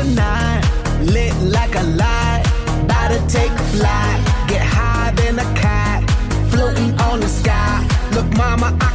Night. 0.04 0.62
Lit 1.02 1.34
like 1.52 1.76
a 1.76 1.84
light. 1.84 2.44
By 2.88 3.08
the 3.14 3.20
take 3.28 3.52
a 3.52 3.66
flight, 3.76 4.20
get 4.48 4.62
higher 4.62 5.14
than 5.16 5.40
a 5.40 5.48
cat, 5.56 6.04
floating 6.52 6.92
on 7.02 7.20
the 7.20 7.28
sky. 7.28 7.86
Look, 8.14 8.30
mama, 8.38 8.78
I 8.80 8.93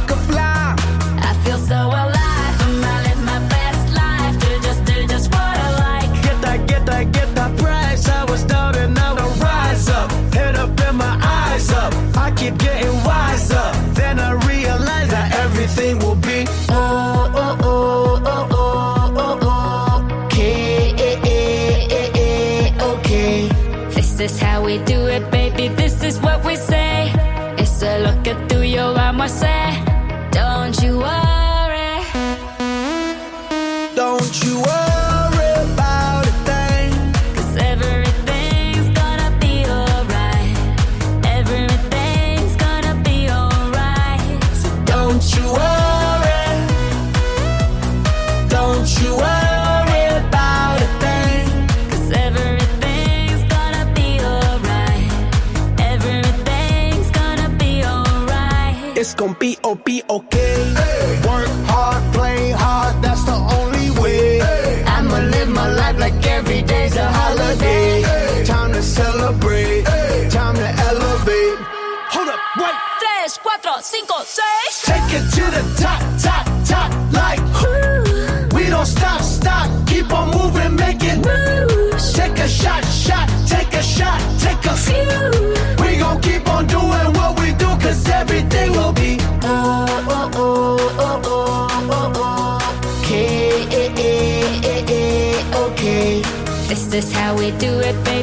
your 29.19 29.27
arm, 29.27 29.78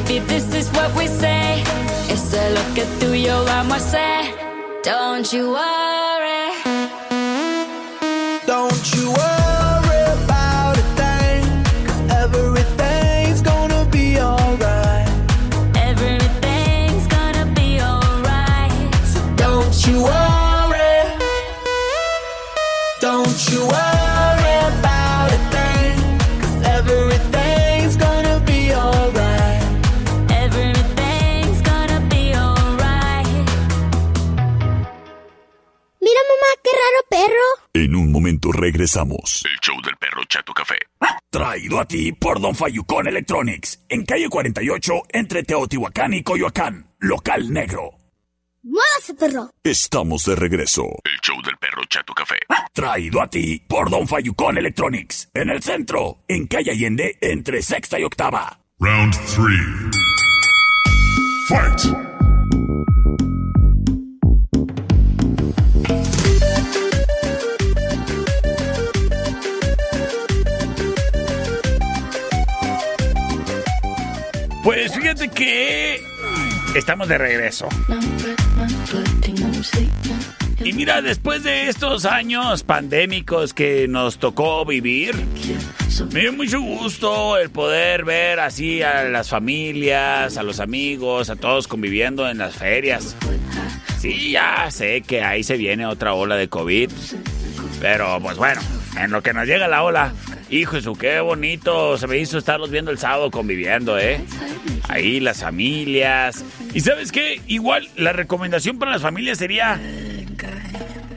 baby. 0.07 0.25
This 0.25 0.53
is 0.53 0.69
what 0.71 0.95
we 0.95 1.07
say. 1.07 1.63
It's 2.09 2.33
a 2.33 2.49
look 2.49 2.77
at 2.79 2.87
through 2.99 3.13
your 3.13 3.49
arm, 3.49 3.71
I 3.71 3.77
say. 3.79 4.33
Don't 4.83 5.31
you 5.33 5.51
worry. 5.51 6.06
Regresamos. 38.57 39.43
El 39.45 39.57
show 39.61 39.81
del 39.81 39.95
perro 39.95 40.23
Chato 40.25 40.53
Café. 40.53 40.75
Traído 41.29 41.79
a 41.79 41.85
ti 41.85 42.11
por 42.11 42.41
Don 42.41 42.55
Fayucón 42.55 43.07
Electronics. 43.07 43.85
En 43.87 44.03
calle 44.05 44.27
48, 44.27 44.93
entre 45.09 45.43
Teotihuacán 45.43 46.13
y 46.13 46.23
Coyoacán. 46.23 46.91
Local 46.99 47.53
negro. 47.53 47.91
Muévase, 48.63 49.13
perro. 49.13 49.49
Estamos 49.63 50.25
de 50.25 50.35
regreso. 50.35 50.83
El 51.05 51.19
show 51.21 51.41
del 51.41 51.55
perro 51.57 51.83
Chato 51.89 52.13
Café. 52.13 52.35
Traído 52.73 53.21
a 53.21 53.27
ti 53.27 53.63
por 53.65 53.89
Don 53.89 54.07
Fayucón 54.07 54.57
Electronics. 54.57 55.29
En 55.33 55.49
el 55.49 55.63
centro, 55.63 56.23
en 56.27 56.47
calle 56.47 56.71
Allende, 56.71 57.17
entre 57.21 57.61
sexta 57.61 57.99
y 57.99 58.03
octava. 58.03 58.59
Round 58.79 59.13
3. 59.35 60.07
Fight! 61.47 62.16
Pues 74.67 74.93
fíjate 74.93 75.29
que 75.29 76.03
estamos 76.75 77.07
de 77.07 77.17
regreso. 77.17 77.69
Y 80.61 80.73
mira, 80.73 81.01
después 81.01 81.43
de 81.43 81.69
estos 81.69 82.03
años 82.03 82.63
pandémicos 82.63 83.53
que 83.53 83.87
nos 83.87 84.17
tocó 84.17 84.65
vivir, 84.65 85.15
me 86.11 86.19
dio 86.19 86.33
mucho 86.33 86.59
gusto 86.59 87.37
el 87.37 87.49
poder 87.49 88.03
ver 88.03 88.41
así 88.41 88.81
a 88.81 89.05
las 89.05 89.29
familias, 89.29 90.35
a 90.35 90.43
los 90.43 90.59
amigos, 90.59 91.29
a 91.29 91.37
todos 91.37 91.69
conviviendo 91.69 92.27
en 92.27 92.37
las 92.37 92.57
ferias. 92.57 93.15
Sí, 94.01 94.31
ya 94.31 94.69
sé 94.69 95.01
que 95.01 95.23
ahí 95.23 95.43
se 95.43 95.55
viene 95.55 95.85
otra 95.85 96.13
ola 96.13 96.35
de 96.35 96.49
COVID. 96.49 96.91
Pero 97.79 98.19
pues 98.21 98.35
bueno, 98.35 98.59
en 98.99 99.11
lo 99.11 99.23
que 99.23 99.31
nos 99.31 99.47
llega 99.47 99.69
la 99.69 99.83
ola, 99.83 100.11
hijo 100.49 100.79
su 100.81 100.93
qué 100.93 101.19
bonito 101.19 101.97
se 101.97 102.07
me 102.07 102.17
hizo 102.17 102.37
estarlos 102.37 102.69
viendo 102.69 102.91
el 102.91 102.97
sábado 102.97 103.31
conviviendo, 103.31 103.97
¿eh? 103.99 104.21
Ahí 104.87 105.19
las 105.19 105.41
familias. 105.41 106.43
Y 106.73 106.81
sabes 106.81 107.11
qué, 107.11 107.41
igual 107.47 107.87
la 107.95 108.13
recomendación 108.13 108.79
para 108.79 108.91
las 108.91 109.01
familias 109.01 109.37
sería, 109.37 109.79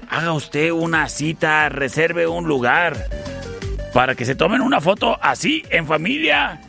haga 0.09 0.33
usted 0.33 0.71
una 0.71 1.09
cita, 1.09 1.69
reserve 1.69 2.27
un 2.27 2.47
lugar 2.47 2.97
para 3.93 4.15
que 4.15 4.25
se 4.25 4.35
tomen 4.35 4.61
una 4.61 4.81
foto 4.81 5.19
así 5.21 5.63
en 5.71 5.87
familia. 5.87 6.61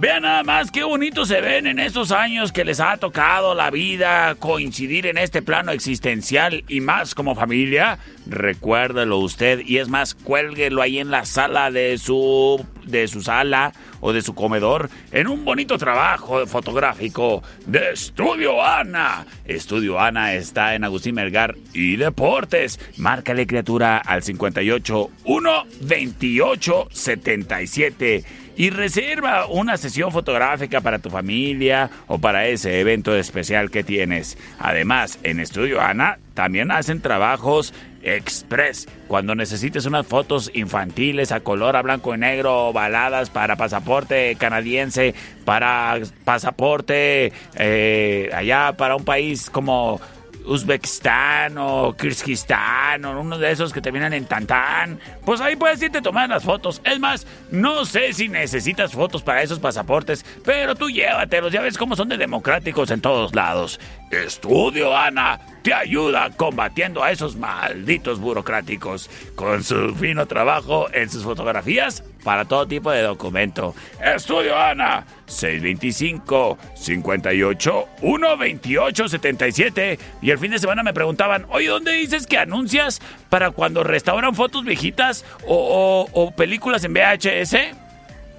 Vean 0.00 0.22
nada 0.22 0.44
más 0.44 0.70
qué 0.70 0.84
bonito 0.84 1.24
se 1.24 1.40
ven 1.40 1.66
en 1.66 1.80
estos 1.80 2.12
años 2.12 2.52
que 2.52 2.64
les 2.64 2.78
ha 2.78 2.98
tocado 2.98 3.56
la 3.56 3.68
vida 3.72 4.36
coincidir 4.36 5.06
en 5.06 5.18
este 5.18 5.42
plano 5.42 5.72
existencial 5.72 6.62
y 6.68 6.80
más 6.80 7.16
como 7.16 7.34
familia. 7.34 7.98
Recuérdelo 8.24 9.18
usted 9.18 9.58
y 9.66 9.78
es 9.78 9.88
más, 9.88 10.14
cuélguelo 10.14 10.82
ahí 10.82 11.00
en 11.00 11.10
la 11.10 11.24
sala 11.24 11.72
de 11.72 11.98
su 11.98 12.64
de 12.84 13.08
su 13.08 13.22
sala 13.22 13.72
o 14.00 14.12
de 14.12 14.22
su 14.22 14.36
comedor 14.36 14.88
en 15.10 15.26
un 15.26 15.44
bonito 15.44 15.76
trabajo 15.76 16.46
fotográfico 16.46 17.42
de 17.66 17.90
Estudio 17.90 18.64
Ana. 18.64 19.26
Estudio 19.46 19.98
Ana 19.98 20.34
está 20.34 20.76
en 20.76 20.84
Agustín 20.84 21.16
Melgar 21.16 21.56
y 21.74 21.96
Deportes. 21.96 22.78
Márcale 22.98 23.48
criatura 23.48 23.98
al 23.98 24.22
58 24.22 25.10
1 25.24 25.64
28 25.80 26.88
77 26.92 28.47
y 28.58 28.70
reserva 28.70 29.46
una 29.46 29.76
sesión 29.76 30.10
fotográfica 30.10 30.80
para 30.80 30.98
tu 30.98 31.10
familia 31.10 31.88
o 32.08 32.18
para 32.18 32.48
ese 32.48 32.80
evento 32.80 33.14
especial 33.14 33.70
que 33.70 33.84
tienes. 33.84 34.36
Además, 34.58 35.20
en 35.22 35.38
Estudio 35.38 35.80
Ana 35.80 36.18
también 36.34 36.72
hacen 36.72 37.00
trabajos 37.00 37.72
express. 38.02 38.88
Cuando 39.06 39.36
necesites 39.36 39.86
unas 39.86 40.06
fotos 40.08 40.50
infantiles 40.54 41.30
a 41.30 41.38
color, 41.40 41.76
a 41.76 41.82
blanco 41.82 42.12
y 42.14 42.18
negro, 42.18 42.72
baladas 42.72 43.30
para 43.30 43.54
pasaporte 43.54 44.34
canadiense, 44.34 45.14
para 45.44 46.00
pasaporte 46.24 47.32
eh, 47.54 48.30
allá 48.34 48.72
para 48.76 48.96
un 48.96 49.04
país 49.04 49.50
como 49.50 50.00
Uzbekistán 50.48 51.58
o 51.58 51.94
Kirguistán 51.94 53.04
o 53.04 53.20
uno 53.20 53.38
de 53.38 53.50
esos 53.50 53.72
que 53.72 53.80
te 53.80 53.90
vienen 53.90 54.12
en 54.12 54.24
Tantán, 54.24 54.98
pues 55.24 55.40
ahí 55.40 55.56
puedes 55.56 55.80
irte 55.82 56.00
tomar 56.00 56.28
las 56.28 56.42
fotos. 56.42 56.80
Es 56.84 56.98
más, 56.98 57.26
no 57.50 57.84
sé 57.84 58.12
si 58.12 58.28
necesitas 58.28 58.92
fotos 58.92 59.22
para 59.22 59.42
esos 59.42 59.58
pasaportes, 59.58 60.24
pero 60.44 60.74
tú 60.74 60.88
llévatelos, 60.88 61.52
ya 61.52 61.60
ves 61.60 61.78
cómo 61.78 61.94
son 61.94 62.08
de 62.08 62.16
democráticos 62.16 62.90
en 62.90 63.00
todos 63.00 63.34
lados. 63.34 63.78
Estudio, 64.10 64.96
Ana, 64.96 65.38
te 65.62 65.74
ayuda 65.74 66.30
combatiendo 66.30 67.02
a 67.04 67.10
esos 67.10 67.36
malditos 67.36 68.18
burocráticos 68.20 69.10
con 69.34 69.62
su 69.62 69.94
fino 69.96 70.26
trabajo 70.26 70.86
en 70.94 71.10
sus 71.10 71.24
fotografías 71.24 72.02
para 72.24 72.46
todo 72.46 72.66
tipo 72.66 72.90
de 72.90 73.02
documento. 73.02 73.74
Estudio 74.02 74.56
Ana 74.56 75.04
625 75.26 76.56
58 76.74 77.88
128 78.00 79.08
77 79.08 79.98
y 80.22 80.30
el 80.30 80.38
fin 80.38 80.52
de 80.52 80.58
semana 80.58 80.82
me 80.82 80.94
preguntaban, 80.94 81.44
oye, 81.50 81.68
¿dónde 81.68 81.92
dices 81.92 82.26
que 82.26 82.38
anuncias 82.38 83.00
para 83.28 83.50
cuando 83.50 83.84
restauran 83.84 84.34
fotos 84.34 84.64
viejitas 84.64 85.24
o, 85.46 86.06
o- 86.14 86.22
o 86.24 86.30
películas 86.30 86.82
en 86.84 86.94
VHS? 86.94 87.56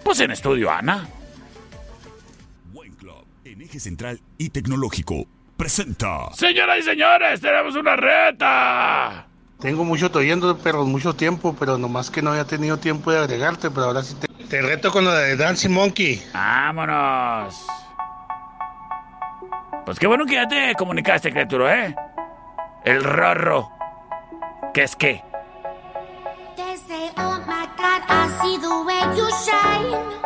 Pues 0.04 0.20
en 0.20 0.32
Estudio 0.32 0.72
Ana. 0.72 1.08
En 3.46 3.62
eje 3.62 3.80
central 3.80 4.20
y 4.38 4.50
tecnológico. 4.50 5.26
Presenta. 5.60 6.32
Señoras 6.32 6.78
y 6.80 6.84
señores, 6.84 7.42
tenemos 7.42 7.76
una 7.76 7.98
reta. 7.98 9.26
Tengo 9.60 9.84
mucho 9.84 10.10
oyendo 10.14 10.58
perros, 10.58 10.88
mucho 10.88 11.14
tiempo, 11.14 11.54
pero 11.60 11.78
nomás 11.78 12.10
que 12.10 12.22
no 12.22 12.30
había 12.30 12.46
tenido 12.46 12.78
tiempo 12.78 13.12
de 13.12 13.20
agregarte, 13.20 13.70
pero 13.70 13.88
ahora 13.88 14.02
sí 14.02 14.16
te... 14.16 14.30
Te 14.46 14.62
reto 14.62 14.90
con 14.90 15.04
lo 15.04 15.12
de 15.12 15.36
Dancing 15.36 15.72
Monkey. 15.72 16.24
Vámonos. 16.34 17.68
Pues 19.84 20.00
qué 20.00 20.08
bueno 20.08 20.26
que 20.26 20.36
ya 20.36 20.48
te 20.48 20.74
comunicaste, 20.76 21.30
criatura, 21.30 21.88
¿eh? 21.88 21.96
El 22.86 23.04
rorro. 23.04 23.70
¿Qué 24.74 24.84
es 24.84 24.96
qué? 24.96 25.22
They 26.56 26.78
say, 26.78 27.12
oh 27.18 27.38
my 27.46 27.68
God, 27.76 28.02
I 28.08 28.30
see 28.42 28.58
the 28.60 28.82
way 28.86 29.02
you 29.18 29.28
shine. 29.44 30.20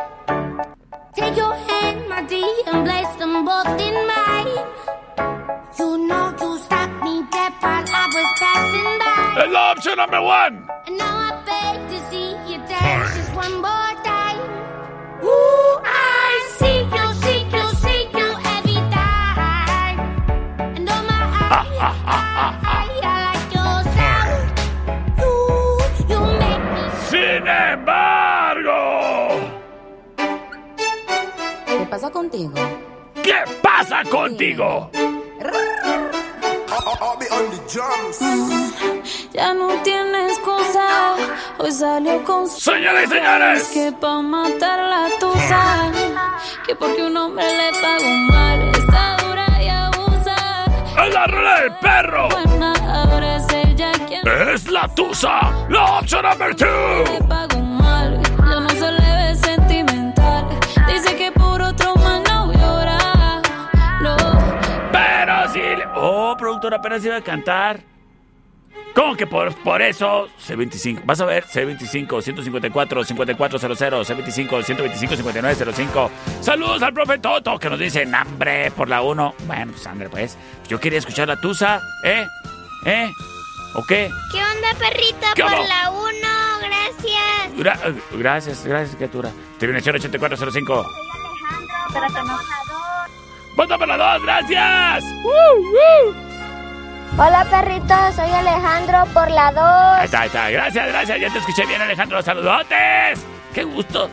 Take 1.15 1.35
your 1.35 1.55
hand, 1.55 2.07
my 2.07 2.21
dear, 2.21 2.45
and 2.71 2.85
place 2.85 3.17
them 3.17 3.43
both 3.43 3.81
in 3.81 3.95
mine. 4.05 4.82
You 5.17 6.07
know 6.07 6.33
you 6.39 6.59
stopped 6.59 7.03
me 7.03 7.23
dead 7.31 7.53
while 7.59 7.85
I 7.87 8.05
was 8.13 8.29
passing 8.39 8.99
by. 9.01 9.43
Es 9.43 9.49
la 9.51 9.71
opción 9.71 9.97
number 9.97 10.21
one. 10.21 10.67
And 10.87 10.97
now 10.97 11.15
I 11.17 11.31
beg 11.45 11.89
to 11.89 11.97
see 12.09 12.29
you 12.49 12.57
dance 12.67 13.15
just 13.15 13.33
one 13.35 13.53
more 13.61 13.93
time. 14.03 14.39
Ooh, 15.23 15.79
I 15.83 16.29
see 16.57 16.79
you, 16.95 17.05
see 17.23 17.41
you, 17.53 17.65
see 17.83 18.01
you 18.17 18.27
every 18.55 18.79
time. 18.93 19.97
And 20.77 20.89
oh 20.89 21.01
my, 21.09 21.21
I, 21.39 21.61
I, 22.05 22.19
I 22.63 22.85
like 23.17 23.53
your 23.57 23.77
sound. 23.97 24.45
You, 25.19 25.33
you 26.09 26.19
make 26.41 26.65
me 26.73 26.83
Sin 27.09 27.43
embargo, 27.47 28.79
¿Qué 31.65 31.85
pasa 31.89 32.09
contigo? 32.11 32.53
¿Qué 33.23 33.35
pasa 33.61 34.03
contigo? 34.09 34.89
Ya 39.33 39.53
no 39.53 39.69
tiene 39.83 40.27
excusa. 40.27 41.15
Hoy 41.57 41.71
salió 41.71 42.23
con 42.23 42.47
su 42.47 42.59
Señoras 42.59 43.05
y 43.05 43.07
señores. 43.07 43.67
Que 43.73 43.91
pa' 43.91 44.21
matar 44.21 44.79
la 44.79 45.07
tusa. 45.19 45.91
Que 46.65 46.75
porque 46.75 47.03
un 47.03 47.17
hombre 47.17 47.45
le 47.45 47.71
pagó 47.81 48.09
mal. 48.31 48.69
Está 48.75 49.17
dura 49.25 49.47
y 49.63 49.69
abusa. 49.69 50.65
¡Es 51.03 51.13
la 51.13 51.25
rola 51.27 51.59
del 51.61 51.73
perro! 51.77 52.29
Es 54.53 54.69
la 54.69 54.87
tusa. 54.95 55.51
La 55.69 55.99
opción 55.99 56.23
number 56.23 56.55
two. 56.55 57.72
Apenas 66.71 67.03
iba 67.03 67.17
a 67.17 67.21
cantar. 67.21 67.81
¿Cómo 68.95 69.15
que 69.17 69.25
por, 69.25 69.55
por 69.63 69.81
eso? 69.81 70.27
C25. 70.47 71.01
Vas 71.03 71.19
a 71.19 71.25
ver, 71.25 71.45
C25, 71.45 72.21
154, 72.21 73.03
5400, 73.03 74.07
C25, 74.09 74.63
125, 74.63 75.15
5905. 75.15 76.11
Saludos 76.41 76.83
al 76.83 76.93
profe 76.93 77.17
Toto 77.17 77.57
que 77.57 77.69
nos 77.71 77.79
dice, 77.79 78.07
hambre 78.13 78.69
por 78.71 78.87
la 78.89 79.01
1. 79.01 79.33
Bueno, 79.47 79.71
pues 79.71 79.87
hambre, 79.87 80.09
pues. 80.09 80.37
Yo 80.67 80.79
quería 80.79 80.99
escuchar 80.99 81.27
la 81.27 81.41
tusa, 81.41 81.81
¿eh? 82.03 82.27
¿Eh? 82.85 83.11
¿O 83.73 83.83
qué? 83.83 84.11
¿Qué 84.31 84.37
onda, 84.37 84.73
perrito? 84.77 85.25
¿Qué 85.33 85.41
Por 85.41 85.51
la 85.51 85.89
1, 85.89 86.11
gracias. 86.61 87.53
Gra- 87.57 87.95
gracias, 88.11 88.63
gracias, 88.63 88.95
criatura. 88.95 89.31
Terminación 89.57 89.95
8405. 89.95 90.85
¡Vota 93.55 93.77
por 93.77 93.87
la 93.87 93.97
2! 94.17 94.23
¡Gracias! 94.23 95.03
¡Uh, 95.23 96.09
uh! 96.09 96.32
Hola, 97.15 97.45
perrito, 97.45 97.93
soy 98.15 98.31
Alejandro 98.31 99.05
por 99.13 99.29
la 99.29 99.51
2. 99.51 99.61
Ahí 99.99 100.05
está, 100.05 100.21
ahí 100.21 100.27
está. 100.27 100.49
Gracias, 100.49 100.87
gracias. 100.87 101.19
Ya 101.19 101.29
te 101.31 101.37
escuché 101.39 101.65
bien, 101.67 101.79
Alejandro. 101.79 102.21
¡Saludotes! 102.23 103.23
¡Qué 103.53 103.63
gusto! 103.63 104.09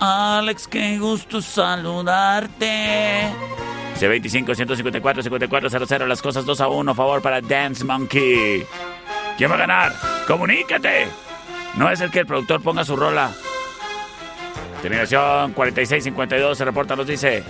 Alex, 0.00 0.68
qué 0.68 0.98
gusto 0.98 1.42
saludarte. 1.42 3.28
C25 3.98 4.54
154 4.54 5.22
5400 5.22 6.08
las 6.08 6.22
cosas 6.22 6.46
2 6.46 6.60
a 6.62 6.68
1, 6.68 6.94
favor 6.94 7.20
para 7.20 7.42
Dance 7.42 7.84
Monkey. 7.84 8.64
¿Quién 9.36 9.50
va 9.50 9.56
a 9.56 9.58
ganar? 9.58 9.92
¡Comunícate! 10.26 11.08
No 11.74 11.90
es 11.90 12.00
el 12.00 12.10
que 12.10 12.20
el 12.20 12.26
productor 12.26 12.62
ponga 12.62 12.84
su 12.84 12.96
rola. 12.96 13.30
Terminación 14.80 15.52
4652 15.52 16.56
se 16.56 16.64
reporta, 16.64 16.96
nos 16.96 17.06
dice. 17.06 17.42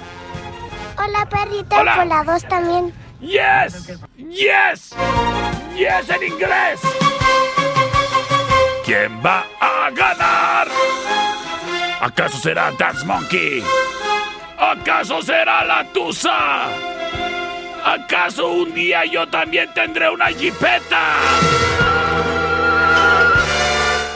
Hola, 0.96 1.26
perrito, 1.26 1.76
Hola. 1.76 1.94
por 1.94 2.06
la 2.06 2.24
2 2.24 2.44
también. 2.48 3.07
¡Yes! 3.20 3.98
¡Yes! 4.16 4.94
¡Yes 5.76 6.08
en 6.08 6.22
inglés! 6.22 6.80
¿Quién 8.84 9.20
va 9.24 9.44
a 9.60 9.90
ganar? 9.90 10.68
¿Acaso 12.00 12.38
será 12.38 12.70
Dance 12.78 13.04
Monkey? 13.04 13.62
¿Acaso 14.56 15.20
será 15.20 15.64
la 15.64 15.84
Tusa? 15.92 16.66
¿Acaso 17.84 18.52
un 18.52 18.72
día 18.72 19.04
yo 19.04 19.26
también 19.28 19.72
tendré 19.74 20.08
una 20.08 20.26
jipeta? 20.28 21.16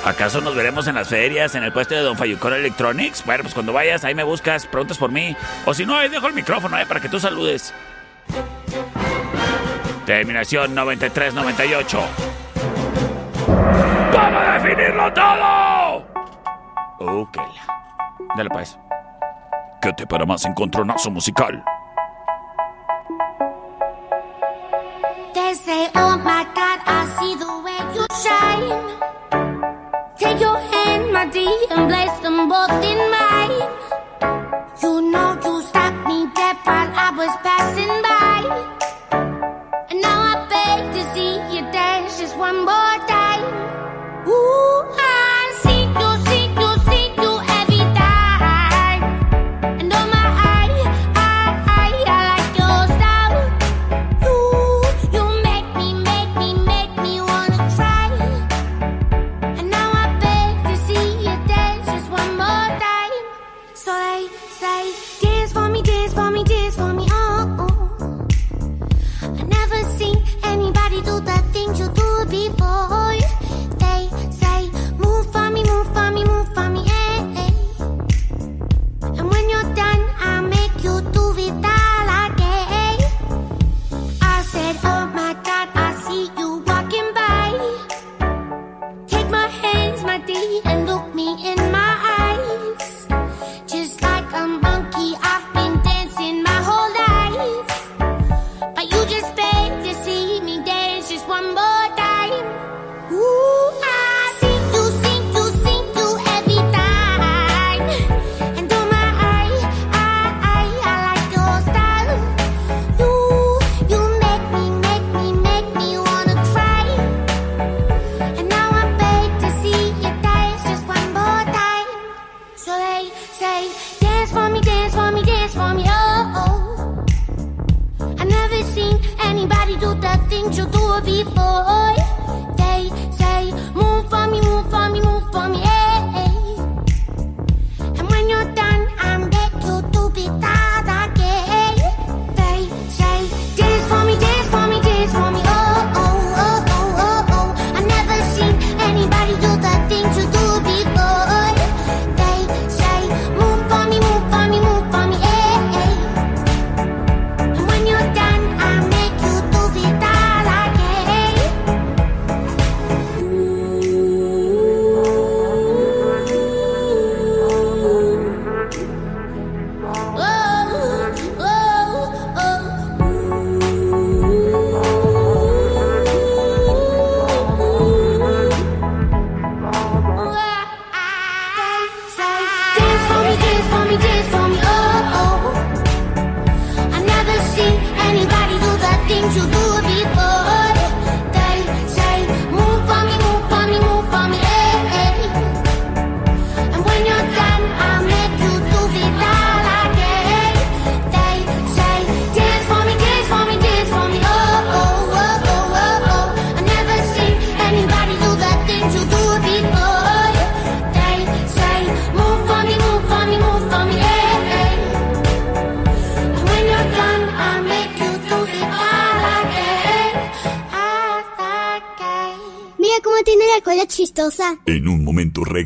¿Acaso 0.05 0.41
nos 0.41 0.55
veremos 0.55 0.87
en 0.87 0.95
las 0.95 1.09
ferias, 1.09 1.55
en 1.55 1.65
el 1.65 1.73
puesto 1.73 1.95
de 1.95 2.03
Don 2.03 2.17
Fayucón 2.17 2.55
Electronics? 2.55 3.25
Bueno, 3.25 3.43
pues 3.43 3.55
cuando 3.55 3.73
vayas, 3.73 4.05
ahí 4.05 4.15
me 4.15 4.25
buscas, 4.25 4.67
preguntas 4.67 4.99
por 4.99 5.11
mí. 5.11 5.37
O 5.65 5.75
si 5.75 5.87
no, 5.87 5.97
ahí 5.97 6.09
dejo 6.09 6.29
el 6.29 6.35
micrófono, 6.35 6.79
eh, 6.79 6.87
para 6.87 7.01
que 7.01 7.09
tú 7.09 7.19
saludes. 7.19 7.75
Terminación 10.07 10.75
9398. 10.75 11.99
¡Vamos 14.13 14.43
a 14.43 14.59
definirlo 14.59 15.13
todo! 15.13 16.05
Ok. 16.99 17.39
Dale 18.37 18.51
pues. 18.51 18.79
Quédate 19.81 20.07
para 20.07 20.27
más 20.27 20.45
encontronazo 20.45 21.11
musical. 21.11 21.65
They 25.65 25.89
oh 25.95 26.17
my 26.17 26.45
God, 26.55 26.81
I 26.87 27.07
see 27.19 27.37
the 27.37 27.47
way 27.63 27.79
you 27.95 28.07
shine. 28.23 28.73
Take 30.19 30.41
your 30.41 30.57
hand, 30.57 31.13
my 31.13 31.27
dear, 31.27 31.53
and 31.71 31.89
place 31.89 32.19
them 32.21 32.49
both 32.49 32.83
in 32.83 33.12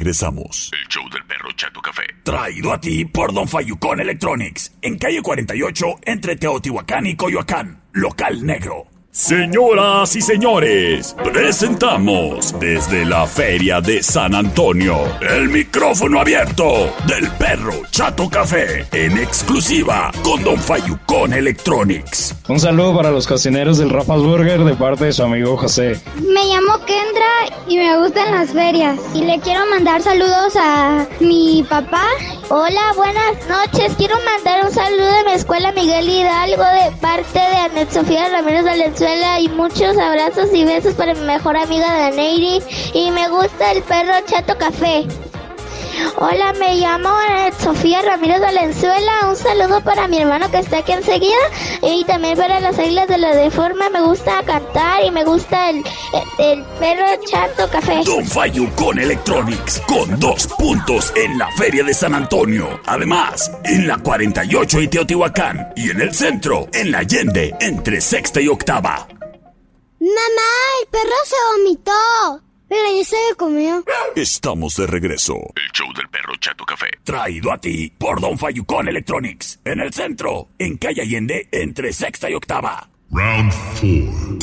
regresamos. 0.06 0.70
El 0.72 0.88
show 0.88 1.02
del 1.10 1.24
perro 1.24 1.50
Chato 1.56 1.80
Café. 1.82 2.04
Traído 2.22 2.72
a 2.72 2.80
ti 2.80 3.04
por 3.04 3.32
Don 3.32 3.48
Fayucón 3.48 4.00
Electronics. 4.00 4.72
En 4.80 4.98
calle 4.98 5.20
48, 5.20 5.86
entre 6.02 6.36
Teotihuacán 6.36 7.06
y 7.06 7.16
Coyoacán. 7.16 7.82
Local 7.92 8.46
negro. 8.46 8.95
Señoras 9.18 10.14
y 10.14 10.20
señores, 10.20 11.16
presentamos 11.32 12.54
desde 12.60 13.06
la 13.06 13.26
Feria 13.26 13.80
de 13.80 14.02
San 14.02 14.34
Antonio 14.34 14.98
el 15.22 15.48
micrófono 15.48 16.20
abierto 16.20 16.92
del 17.06 17.26
perro 17.32 17.72
Chato 17.90 18.28
Café 18.28 18.86
en 18.92 19.16
exclusiva 19.16 20.12
con 20.22 20.44
Don 20.44 20.58
Fayucón 20.58 21.32
Electronics. 21.32 22.36
Un 22.46 22.60
saludo 22.60 22.94
para 22.94 23.10
los 23.10 23.26
cocineros 23.26 23.78
del 23.78 23.88
Rafa's 23.88 24.20
Burger 24.20 24.62
de 24.62 24.74
parte 24.74 25.06
de 25.06 25.12
su 25.14 25.22
amigo 25.22 25.56
José. 25.56 25.98
Me 26.16 26.44
llamo 26.44 26.84
Kendra 26.84 27.56
y 27.66 27.78
me 27.78 27.98
gustan 27.98 28.32
las 28.32 28.50
ferias. 28.50 28.98
Y 29.14 29.24
le 29.24 29.40
quiero 29.40 29.64
mandar 29.70 30.02
saludos 30.02 30.52
a 30.60 31.08
mi 31.20 31.64
papá. 31.68 32.04
Hola, 32.48 32.92
buenas 32.94 33.48
noches. 33.48 33.94
Quiero 33.96 34.14
mandar 34.24 34.64
un 34.64 34.70
saludo 34.70 35.04
de 35.04 35.24
mi 35.24 35.32
escuela 35.32 35.72
Miguel 35.72 36.08
Hidalgo 36.08 36.62
de 36.62 36.96
parte 37.00 37.40
de 37.40 37.56
Anet 37.56 37.90
Sofía 37.90 38.28
Ramírez 38.28 38.64
Valenzuela 38.64 39.40
y 39.40 39.48
muchos 39.48 39.98
abrazos 39.98 40.54
y 40.54 40.64
besos 40.64 40.94
para 40.94 41.14
mi 41.14 41.22
mejor 41.22 41.56
amiga 41.56 41.92
Daneiri 41.92 42.62
y 42.94 43.10
me 43.10 43.28
gusta 43.28 43.72
el 43.72 43.82
perro 43.82 44.14
Chato 44.26 44.56
Café. 44.58 45.08
Hola, 46.16 46.52
me 46.58 46.76
llamo 46.76 47.10
Sofía 47.58 48.02
Ramírez 48.02 48.40
Valenzuela. 48.40 49.28
Un 49.28 49.36
saludo 49.36 49.80
para 49.82 50.08
mi 50.08 50.18
hermano 50.18 50.50
que 50.50 50.58
está 50.58 50.78
aquí 50.78 50.92
enseguida 50.92 51.36
y 51.82 52.04
también 52.04 52.36
para 52.36 52.60
las 52.60 52.78
islas 52.78 53.08
de 53.08 53.18
la 53.18 53.34
deforma. 53.34 53.88
Me 53.90 54.00
gusta 54.02 54.42
cantar 54.44 55.04
y 55.04 55.10
me 55.10 55.24
gusta 55.24 55.70
el, 55.70 55.84
el, 56.38 56.64
perro 56.78 57.06
chato 57.26 57.68
café. 57.70 58.02
Don 58.04 58.24
Fayu 58.24 58.70
con 58.74 58.98
Electronics, 58.98 59.80
con 59.86 60.18
dos 60.18 60.46
puntos 60.58 61.12
en 61.16 61.38
la 61.38 61.50
Feria 61.52 61.84
de 61.84 61.94
San 61.94 62.14
Antonio. 62.14 62.80
Además, 62.86 63.50
en 63.64 63.86
la 63.86 63.98
48 63.98 64.80
y 64.80 64.88
Teotihuacán 64.88 65.72
y 65.76 65.90
en 65.90 66.00
el 66.00 66.14
centro, 66.14 66.68
en 66.72 66.92
la 66.92 66.98
Allende, 66.98 67.54
entre 67.60 68.00
sexta 68.00 68.40
y 68.40 68.48
octava. 68.48 69.06
Mamá, 69.98 70.52
el 70.80 70.88
perro 70.88 71.16
se 71.24 71.36
vomitó. 71.52 72.45
Pero 72.68 72.82
ya 72.98 73.04
se 73.04 73.16
comió. 73.36 73.84
Estamos 74.16 74.76
de 74.76 74.86
regreso. 74.86 75.34
El 75.34 75.70
show 75.72 75.92
del 75.94 76.08
perro 76.08 76.34
Chato 76.40 76.64
Café. 76.64 76.88
Traído 77.04 77.52
a 77.52 77.58
ti 77.58 77.92
por 77.96 78.20
Don 78.20 78.36
Fayucón 78.38 78.88
Electronics. 78.88 79.60
En 79.64 79.80
el 79.80 79.92
centro, 79.92 80.48
en 80.58 80.76
calle 80.76 81.02
Allende, 81.02 81.48
entre 81.52 81.92
sexta 81.92 82.28
y 82.28 82.34
octava. 82.34 82.88
Round 83.10 83.52
4. 83.80 84.38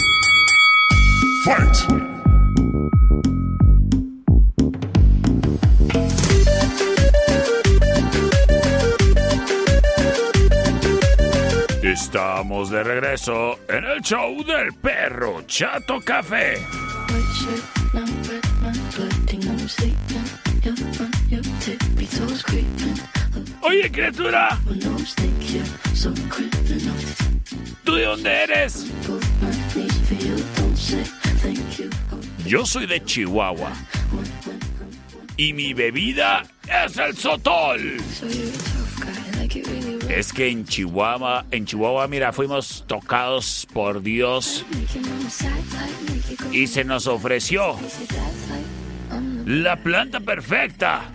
Fight! 1.44 2.14
Estamos 11.84 12.70
de 12.70 12.84
regreso 12.84 13.60
en 13.68 13.84
el 13.84 14.02
show 14.02 14.44
del 14.46 14.74
perro 14.74 15.44
Chato 15.46 16.00
Café. 16.00 16.56
Oye, 23.64 23.90
criatura. 23.90 24.60
¿Tú 27.84 27.96
de 27.96 28.06
dónde 28.06 28.30
eres? 28.44 28.88
Yo 32.46 32.66
soy 32.66 32.86
de 32.86 33.04
Chihuahua. 33.04 33.72
Y 35.38 35.54
mi 35.54 35.74
bebida 35.74 36.44
es 36.68 36.98
el 36.98 37.16
sotol. 37.16 37.98
Es 40.10 40.34
que 40.34 40.50
en 40.50 40.66
Chihuahua, 40.66 41.46
en 41.52 41.66
Chihuahua, 41.66 42.08
mira, 42.08 42.34
fuimos 42.34 42.84
tocados 42.88 43.66
por 43.74 44.02
Dios 44.02 44.66
y 46.52 46.68
se 46.68 46.84
nos 46.84 47.08
ofreció 47.08 47.78
la 49.46 49.78
planta 49.78 50.20
perfecta 50.20 51.12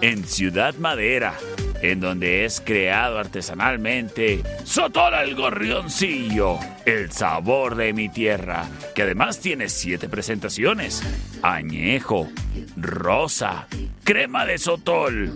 en 0.00 0.24
Ciudad 0.24 0.74
Madera, 0.76 1.34
en 1.82 2.00
donde 2.00 2.44
es 2.44 2.60
creado 2.60 3.18
artesanalmente 3.18 4.42
Sotola 4.64 5.22
el 5.22 5.34
Gorrioncillo, 5.34 6.58
el 6.86 7.12
sabor 7.12 7.76
de 7.76 7.92
mi 7.92 8.08
tierra, 8.08 8.68
que 8.94 9.02
además 9.02 9.40
tiene 9.40 9.68
siete 9.68 10.08
presentaciones: 10.08 11.02
añejo, 11.42 12.28
rosa, 12.76 13.66
crema 14.04 14.46
de 14.46 14.58
sotol, 14.58 15.34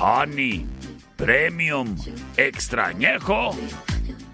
honey 0.00 0.66
premium, 1.22 1.96
extrañejo 2.36 3.56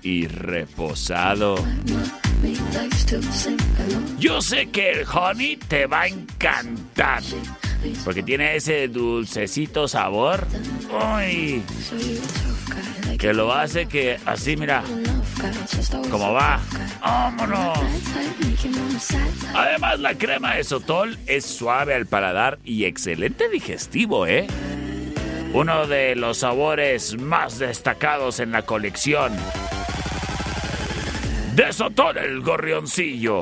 y 0.01 0.27
reposado. 0.27 1.57
Yo 4.19 4.41
sé 4.41 4.71
que 4.71 4.93
el 4.93 5.07
honey 5.07 5.57
te 5.57 5.87
va 5.87 6.03
a 6.03 6.07
encantar. 6.07 7.23
Porque 8.05 8.23
tiene 8.23 8.57
ese 8.57 8.89
dulcecito 8.89 9.89
sabor. 9.89 10.47
¡Uy! 11.17 11.63
Que 13.19 13.33
lo 13.33 13.53
hace 13.53 13.87
que 13.87 14.19
así, 14.25 14.57
mira. 14.57 14.83
Como 16.11 16.33
va. 16.33 16.61
¡Vámonos! 17.01 17.79
Además, 19.55 20.01
la 20.01 20.15
crema 20.15 20.55
de 20.55 20.65
sotol 20.65 21.19
es 21.27 21.45
suave 21.45 21.95
al 21.95 22.07
paladar 22.07 22.59
y 22.65 22.85
excelente 22.85 23.49
digestivo, 23.49 24.27
¿eh? 24.27 24.47
uno 25.53 25.87
de 25.87 26.15
los 26.15 26.39
sabores 26.39 27.19
más 27.19 27.59
destacados 27.59 28.39
en 28.41 28.53
la 28.53 28.63
colección. 28.63 29.33
De 31.59 31.73
Sotol 31.73 32.17
el 32.19 32.41
Gorrioncillo. 32.41 33.41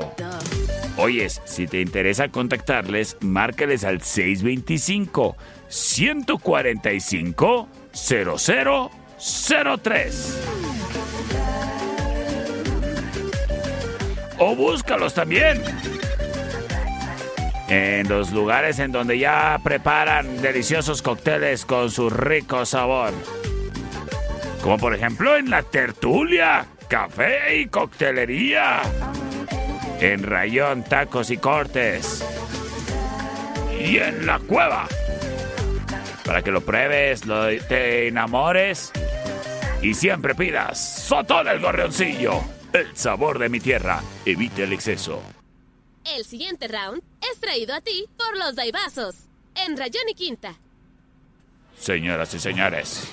Oyes, 0.97 1.39
si 1.45 1.67
te 1.67 1.81
interesa 1.81 2.29
contactarles, 2.29 3.15
márcales 3.21 3.83
al 3.83 4.01
625 4.01 5.37
145 5.67 7.69
0003. 7.93 10.43
O 14.39 14.55
búscalos 14.55 15.13
también 15.13 15.61
en 17.67 18.09
los 18.09 18.31
lugares 18.31 18.79
en 18.79 18.91
donde 18.91 19.19
ya 19.19 19.59
preparan 19.63 20.41
deliciosos 20.41 21.03
cócteles 21.03 21.67
con 21.67 21.91
su 21.91 22.09
rico 22.09 22.65
sabor. 22.65 23.13
Como 24.63 24.79
por 24.79 24.95
ejemplo 24.95 25.37
en 25.37 25.51
la 25.51 25.61
tertulia, 25.61 26.65
café 26.87 27.57
y 27.57 27.67
coctelería. 27.67 28.81
En 29.99 30.23
Rayón 30.23 30.83
Tacos 30.83 31.31
y 31.31 31.37
Cortes. 31.37 32.23
Y 33.79 33.97
en 33.97 34.25
la 34.25 34.39
cueva. 34.39 34.87
Para 36.25 36.41
que 36.41 36.51
lo 36.51 36.61
pruebes, 36.61 37.25
lo, 37.25 37.47
te 37.67 38.07
enamores 38.07 38.91
y 39.81 39.93
siempre 39.93 40.35
pidas 40.35 41.03
Sotón 41.03 41.47
el 41.47 41.59
Gorrioncillo. 41.59 42.41
El 42.73 42.95
sabor 42.95 43.39
de 43.39 43.49
mi 43.49 43.59
tierra. 43.59 44.01
Evite 44.25 44.63
el 44.63 44.73
exceso. 44.73 45.21
El 46.05 46.25
siguiente 46.25 46.67
round 46.67 47.01
es 47.31 47.39
traído 47.39 47.73
a 47.73 47.81
ti 47.81 48.05
por 48.17 48.37
los 48.37 48.55
Daibazos, 48.55 49.15
en 49.55 49.77
Rayón 49.77 50.09
y 50.09 50.13
Quinta. 50.13 50.55
Señoras 51.77 52.33
y 52.33 52.39
señores. 52.39 53.07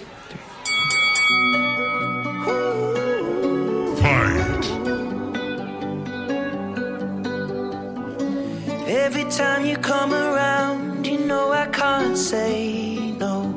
Every 8.94 9.24
time 9.24 9.66
you 9.66 9.76
come 9.76 10.14
around, 10.14 11.04
you 11.04 11.18
know 11.18 11.50
I 11.50 11.66
can't 11.66 12.16
say 12.16 13.10
no. 13.18 13.52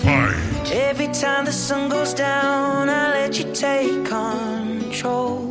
Fight! 0.00 0.70
Every 0.70 1.08
time 1.08 1.46
the 1.46 1.52
sun 1.52 1.88
goes 1.88 2.12
down, 2.12 2.90
I 2.90 3.12
let 3.14 3.38
you 3.38 3.50
take 3.54 4.04
control. 4.04 5.50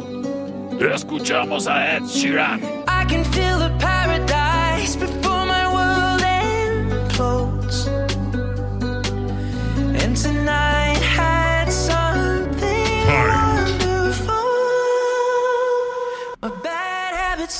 Escuchamos 0.79 1.65
a 1.65 1.95
Ed 1.95 2.03
Sheeran. 2.03 2.61
I 2.87 3.03
can 3.05 3.23
feel 3.33 3.57
the 3.57 3.64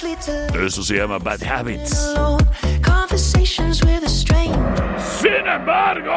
Eso 0.06 0.84
se 0.84 0.98
llama 0.98 1.18
Bad 1.18 1.42
Habits. 1.42 2.14
alone 2.16 2.40
conversations 2.84 3.84
with 3.84 4.04
a 4.04 4.10
stranger. 4.10 5.00
Sin 5.00 5.48
embargo. 5.48 6.14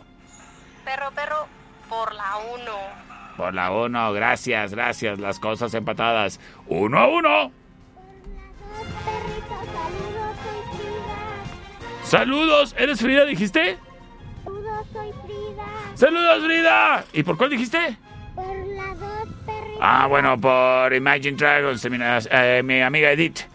Perro, 0.84 1.10
perro, 1.14 1.46
por 1.88 2.14
la 2.14 2.36
uno. 2.52 2.72
Por 3.36 3.52
la 3.52 3.72
1, 3.72 4.12
gracias, 4.12 4.72
gracias. 4.72 5.18
Las 5.18 5.38
cosas 5.38 5.74
empatadas. 5.74 6.40
Uno 6.66 6.98
a 6.98 7.08
uno. 7.08 7.52
Perrito, 9.04 9.54
saludos, 9.72 10.36
soy 10.42 10.78
Frida. 10.78 12.04
Saludos. 12.04 12.74
¿Eres 12.78 13.00
Frida, 13.00 13.24
dijiste? 13.26 13.78
Saludos, 14.44 14.86
soy 14.92 15.12
Frida. 15.26 15.64
Saludos, 15.94 16.44
Frida. 16.44 17.04
¿Y 17.12 17.22
por 17.22 17.36
cuál 17.36 17.50
dijiste? 17.50 17.98
Por 18.34 18.46
la 18.46 18.94
dos, 18.94 19.28
perrito. 19.44 19.78
Ah, 19.80 20.06
bueno, 20.06 20.40
por 20.40 20.94
Imagine 20.94 21.36
Dragons, 21.36 21.86
eh, 22.30 22.62
mi 22.64 22.80
amiga 22.80 23.10
Edith. 23.10 23.53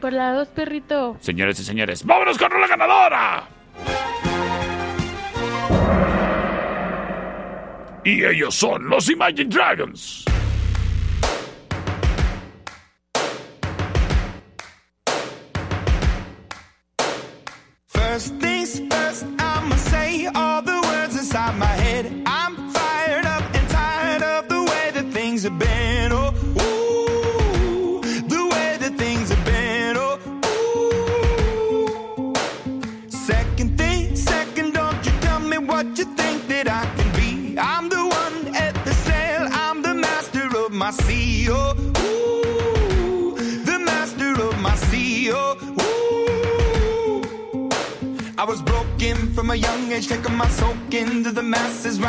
Por 0.00 0.12
la 0.12 0.32
dos, 0.32 0.48
perrito. 0.48 1.16
Señores 1.20 1.60
y 1.60 1.64
señores, 1.64 2.04
vámonos 2.04 2.38
con 2.38 2.48
la 2.58 2.66
ganadora. 2.66 3.48
Y 8.04 8.24
ellos 8.24 8.54
son 8.54 8.88
los 8.88 9.10
Imagine 9.10 9.44
Dragons. 9.50 10.24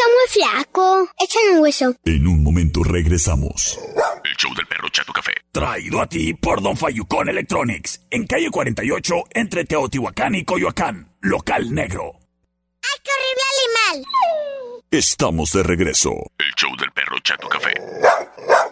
Está 0.00 0.04
muy 0.08 0.28
flaco. 0.44 1.08
Échale 1.18 1.50
un 1.52 1.62
hueso. 1.62 1.94
En 2.04 2.26
un 2.26 2.42
momento 2.42 2.82
regresamos. 2.82 3.78
El 4.24 4.36
show 4.36 4.54
del 4.54 4.66
perro 4.66 4.88
Chato 4.88 5.12
Café. 5.12 5.32
Traído 5.52 6.00
a 6.00 6.06
ti 6.06 6.34
por 6.34 6.62
Don 6.62 6.76
Fayucón 6.76 7.28
Electronics, 7.28 8.00
en 8.10 8.26
calle 8.26 8.50
48, 8.50 9.14
entre 9.34 9.64
Teotihuacán 9.64 10.34
y 10.34 10.44
Coyoacán, 10.44 11.12
local 11.20 11.74
negro. 11.74 12.12
¡Ay, 12.82 13.00
qué 13.02 13.10
horrible 13.10 14.02
animal! 14.02 14.82
Estamos 14.90 15.52
de 15.52 15.62
regreso. 15.62 16.10
El 16.38 16.52
show 16.56 16.70
del 16.76 16.90
perro 16.92 17.18
Chato 17.22 17.48
Café. 17.48 17.74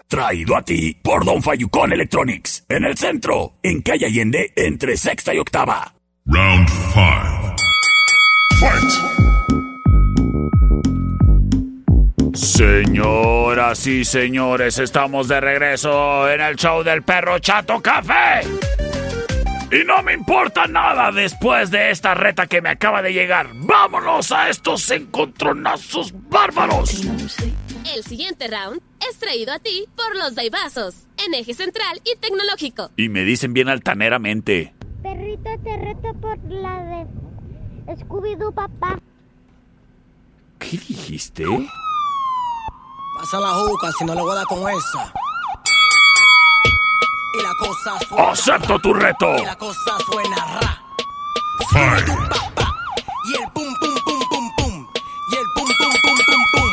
Traído 0.08 0.56
a 0.56 0.62
ti 0.62 0.94
por 0.94 1.24
Don 1.24 1.42
Fayucón 1.42 1.92
Electronics, 1.92 2.64
en 2.68 2.84
el 2.84 2.96
centro, 2.96 3.58
en 3.62 3.82
calle 3.82 4.06
Allende, 4.06 4.52
entre 4.56 4.96
sexta 4.96 5.34
y 5.34 5.38
octava. 5.38 5.94
Round 6.26 6.68
5. 6.68 7.56
Fight. 8.60 9.17
Señoras 12.58 13.86
y 13.86 14.04
señores, 14.04 14.80
estamos 14.80 15.28
de 15.28 15.40
regreso 15.40 16.28
en 16.28 16.40
el 16.40 16.56
show 16.56 16.82
del 16.82 17.04
perro 17.04 17.38
Chato 17.38 17.80
Café. 17.80 18.40
Y 19.70 19.84
no 19.84 20.02
me 20.02 20.14
importa 20.14 20.66
nada 20.66 21.12
después 21.12 21.70
de 21.70 21.92
esta 21.92 22.14
reta 22.14 22.48
que 22.48 22.60
me 22.60 22.70
acaba 22.70 23.00
de 23.00 23.12
llegar. 23.12 23.50
¡Vámonos 23.54 24.32
a 24.32 24.48
estos 24.48 24.90
encontronazos 24.90 26.12
bárbaros! 26.28 27.04
El 27.94 28.02
siguiente 28.02 28.48
round 28.48 28.80
es 29.08 29.16
traído 29.18 29.52
a 29.52 29.60
ti 29.60 29.84
por 29.94 30.16
los 30.16 30.34
Daibazos, 30.34 31.06
en 31.24 31.34
eje 31.34 31.54
central 31.54 32.00
y 32.02 32.18
tecnológico. 32.18 32.90
Y 32.96 33.08
me 33.08 33.22
dicen 33.22 33.52
bien 33.52 33.68
altaneramente. 33.68 34.74
Perrito, 35.04 35.50
te 35.62 35.76
reto 35.76 36.12
por 36.20 36.36
la 36.48 37.06
de 37.86 37.94
Scooby-Doo, 37.98 38.52
papá. 38.52 38.98
¿Qué 40.58 40.70
dijiste? 40.70 41.44
Pasa 43.18 43.40
la 43.40 43.48
juca 43.48 43.90
si 43.98 44.04
no 44.04 44.14
le 44.14 44.22
voy 44.22 44.30
a 44.30 44.34
dar 44.36 44.46
con 44.46 44.58
esa. 44.60 45.12
Y 47.34 47.42
la 47.42 47.54
cosa 47.58 47.98
suena. 48.06 48.30
¡Acepto 48.30 48.78
tu 48.78 48.94
reto! 48.94 49.36
Y 49.38 49.44
la 49.44 49.56
cosa 49.56 49.98
suena 50.08 50.36
ra. 50.60 50.82
Fight. 51.72 52.08
Y 53.24 53.34
el 53.34 53.50
pum 53.52 53.74
pum 53.80 53.94
pum 54.04 54.20
pum 54.30 54.50
pum. 54.56 54.86
Y 55.32 55.34
el 55.34 55.46
pum 55.52 55.66
pum 55.66 55.92
pum 56.00 56.18
pum 56.28 56.44
pum. 56.52 56.70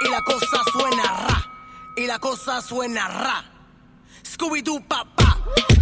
Y 0.00 0.10
la 0.10 0.20
cosa 0.22 0.62
suena 0.72 1.02
ra. 1.02 1.50
Y 1.96 2.06
la 2.06 2.18
cosa 2.18 2.62
suena 2.62 3.08
ra. 3.08 3.44
Scooby 4.24 4.62
Doo 4.62 4.80
papá. 4.88 5.36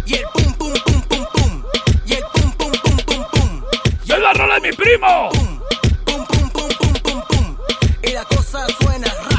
Y 0.05 0.15
el 0.15 0.25
pum 0.33 0.53
pum 0.55 0.73
pum 0.85 1.01
pum 1.03 1.25
pum. 1.33 1.63
Y 2.05 2.13
el 2.15 2.23
pum 2.33 2.51
pum 2.57 2.71
pum 2.83 2.97
pum 3.05 3.25
pum. 3.31 3.63
¡Es 4.03 4.19
la 4.19 4.33
rola 4.33 4.55
de 4.55 4.61
mi 4.61 4.75
primo! 4.75 5.29
Pum 5.31 6.25
pum 6.25 6.49
pum 6.49 6.69
pum 6.77 6.93
pum 7.01 7.21
pum. 7.29 7.57
Y 8.03 8.11
la 8.11 8.25
cosa 8.25 8.67
suena 8.81 9.07
ra 9.07 9.30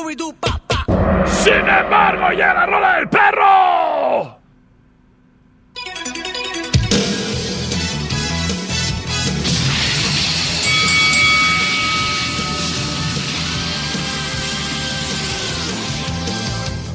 Scooby 0.00 0.16
Doo 0.16 0.32
papá. 0.32 0.84
¡Sin 1.26 1.52
embargo, 1.52 2.30
llega 2.30 2.54
la 2.54 2.66
rola 2.66 2.94
del 2.96 3.08
perro! 3.10 4.38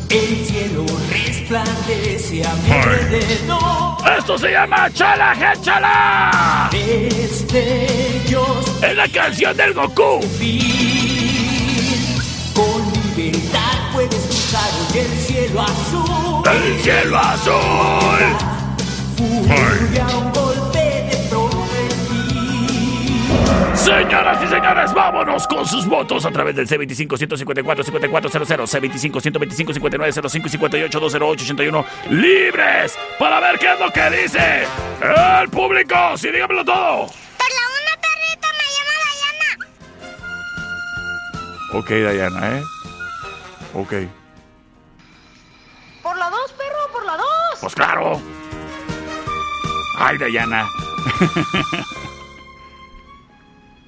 El 0.09 0.45
cielo 0.45 0.85
resplandece 1.09 2.43
a 2.43 2.53
mi 2.55 2.71
alrededor. 2.71 4.17
¡Esto 4.17 4.37
se 4.37 4.51
llama 4.51 4.89
Chala 4.91 5.53
Chala! 5.61 6.69
Destellos 6.71 8.81
¡Es 8.81 8.95
la 8.95 9.07
canción 9.09 9.55
del 9.55 9.73
Goku! 9.73 10.21
fin. 10.39 11.24
Puedes 13.95 14.25
cruzar 14.25 14.69
hoy 14.91 14.99
el 14.99 15.07
cielo 15.19 15.61
azul. 15.61 16.43
¡El 16.51 16.79
cielo 16.81 17.17
azul! 17.17 18.19
Furia, 19.15 20.05
un 20.17 20.33
golpe 20.33 20.79
de. 20.79 21.15
Señoras 23.73 24.43
y 24.43 24.47
señores, 24.47 24.93
vámonos 24.93 25.47
con 25.47 25.65
sus 25.65 25.85
votos 25.85 26.25
a 26.25 26.31
través 26.31 26.57
del 26.57 26.67
C25-154-5400, 26.67 28.67
C25-125-5905 28.67 30.45
y 30.45 30.49
58-208-81 30.89 31.85
libres 32.09 32.97
para 33.17 33.39
ver 33.39 33.57
qué 33.59 33.71
es 33.71 33.79
lo 33.79 33.93
que 33.93 34.09
dice 34.09 34.65
el 35.41 35.47
público. 35.49 36.17
Sí, 36.17 36.31
dígamelo 36.31 36.65
todo. 36.65 37.05
Por 37.05 37.47
la 37.47 37.61
una, 37.79 37.95
perrito, 38.01 38.47
me 38.59 38.65
llama 38.75 38.93
Dayana. 39.05 39.49
Ok, 41.79 41.89
Dayana, 41.91 42.57
¿eh? 42.57 42.61
Ok. 43.75 43.93
Por 46.01 46.17
la 46.17 46.29
dos, 46.29 46.51
perro, 46.53 46.91
por 46.91 47.05
la 47.05 47.17
dos. 47.17 47.59
Pues 47.61 47.75
claro. 47.75 48.21
Ay, 49.97 50.17
Dayana. 50.17 50.67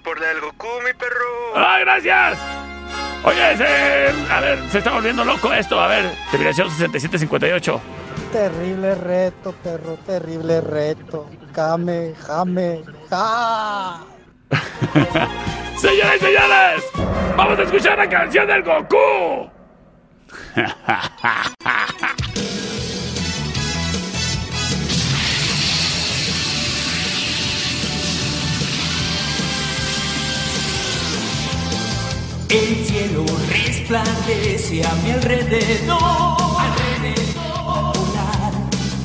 Por 0.04 0.20
la 0.22 0.28
del 0.28 0.40
Goku, 0.42 0.68
mi 0.86 0.94
perro. 0.94 1.26
¡Ay, 1.56 1.82
gracias! 1.84 2.40
Oye, 3.26 3.58
se- 3.58 4.32
a 4.32 4.40
ver, 4.40 4.70
se 4.72 4.78
está 4.78 4.92
volviendo 4.92 5.26
loco 5.26 5.52
esto. 5.52 5.80
A 5.82 5.88
ver, 5.88 6.16
terminación 6.32 6.70
6758. 6.70 7.82
Terrible 8.32 8.96
reto, 8.96 9.52
perro, 9.64 9.98
terrible 10.06 10.62
reto. 10.62 11.30
Jame, 11.54 12.14
jame, 12.26 12.84
ja. 13.10 14.00
Señores 15.78 16.16
y 16.22 16.26
señores, 16.26 16.84
vamos 17.36 17.60
a 17.60 17.64
escuchar 17.64 17.98
la 17.98 18.08
canción 18.10 18.48
del 18.48 18.64
Goku. 18.64 19.50
El 32.50 32.86
cielo 32.86 33.26
resplandece 33.50 34.86
a 34.86 34.94
mi 35.04 35.12
alrededor. 35.12 36.38
Alrededor. 36.60 37.94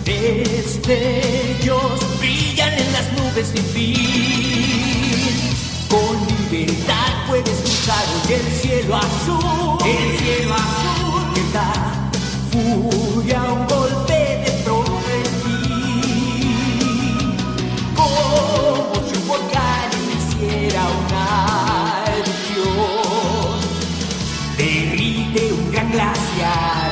Destellos 0.05 2.18
brillan 2.18 2.73
en 2.73 2.93
las 2.93 3.12
nubes 3.12 3.47
sin 3.49 3.64
fin. 3.64 3.95
Con 5.89 6.27
libertad 6.51 7.27
puedes 7.29 7.61
cruzar 7.61 8.05
el 8.29 8.43
cielo 8.61 8.97
azul. 8.97 9.79
El 9.85 10.18
cielo 10.18 10.55
azul. 10.55 10.91
Furia, 12.53 13.40
un 13.44 13.66
golpe 13.66 14.20
de 14.44 14.50
progresir. 14.62 15.64
Como 17.96 18.92
si 19.09 19.14
un 19.16 19.26
volcán 19.26 19.88
hiciera 20.12 20.82
una 21.00 21.26
erupción. 22.18 23.57
Derrite 24.59 25.42
un 25.50 25.72
gran 25.72 25.90
glaciar, 25.92 26.90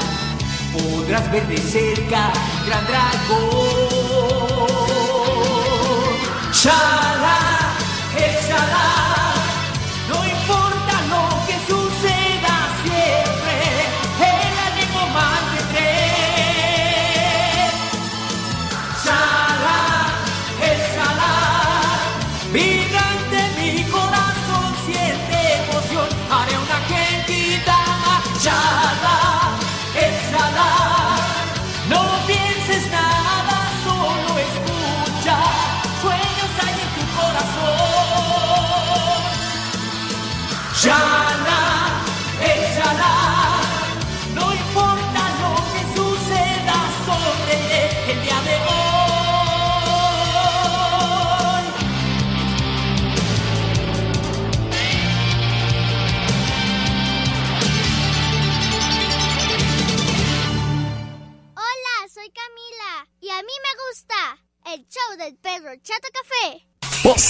podrás 0.73 1.31
ver 1.31 1.47
de 1.47 1.59
cerca 1.59 2.33
gran 2.67 2.87
dragón. 2.87 3.91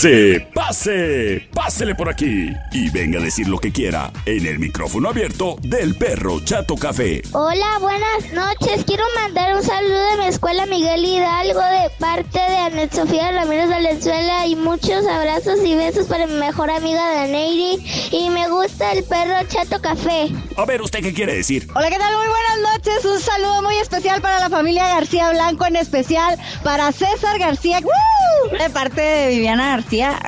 Pase, 0.01 0.47
pase, 0.55 1.50
pásele 1.63 1.95
por 1.95 2.09
aquí 2.09 2.57
y 2.73 2.89
venga 2.89 3.19
a 3.19 3.23
decir 3.23 3.47
lo 3.47 3.59
que 3.59 3.71
quiera 3.71 4.11
en 4.25 4.47
el 4.47 4.59
micrófono 4.59 5.11
abierto 5.11 5.57
del 5.61 5.95
perro 5.95 6.41
Chato 6.43 6.75
Café. 6.75 7.21
Hola, 7.33 7.79
buenas 7.81 8.33
noches. 8.33 8.83
Quiero 8.87 9.05
mandar 9.15 9.55
un 9.55 9.63
saludo 9.63 10.11
de 10.13 10.17
mi 10.17 10.25
escuela 10.29 10.65
Miguel 10.65 11.05
Hidalgo 11.05 11.61
de 11.61 11.91
parte 11.99 12.39
de 12.39 12.57
Anet 12.57 12.95
Sofía 12.95 13.33
Ramírez 13.33 13.69
Valenzuela 13.69 14.47
y 14.47 14.57
muchos 14.57 15.07
abrazos 15.07 15.59
y 15.63 15.75
besos 15.75 16.07
para 16.07 16.27
mi 16.27 16.33
mejor 16.33 16.71
amiga 16.71 17.13
Daneiri 17.13 17.85
y 18.11 18.31
me 18.31 18.49
gusta 18.49 18.93
el 18.93 19.05
perro 19.05 19.47
Chato 19.47 19.83
Café. 19.83 20.31
A 20.57 20.65
ver, 20.65 20.81
¿usted 20.81 21.01
qué 21.03 21.13
quiere 21.13 21.35
decir? 21.35 21.69
Hola, 21.75 21.91
¿qué 21.91 21.99
tal? 21.99 22.15
Muy 22.17 22.27
buenas 22.27 22.73
noches. 22.73 23.05
Un 23.05 23.21
saludo 23.21 23.61
muy 23.61 23.77
especial 23.77 24.23
para 24.23 24.41
la 24.41 24.49
familia 24.49 24.89
García 24.89 25.29
Blanco, 25.29 25.67
en 25.67 25.77
especial 25.77 26.39
para 26.65 26.91
César 26.91 27.39
García, 27.39 27.81
¡Woo! 27.81 28.59
de 28.59 28.71
parte 28.71 29.01
de 29.01 29.29
Viviana 29.29 29.77
García. 29.77 30.19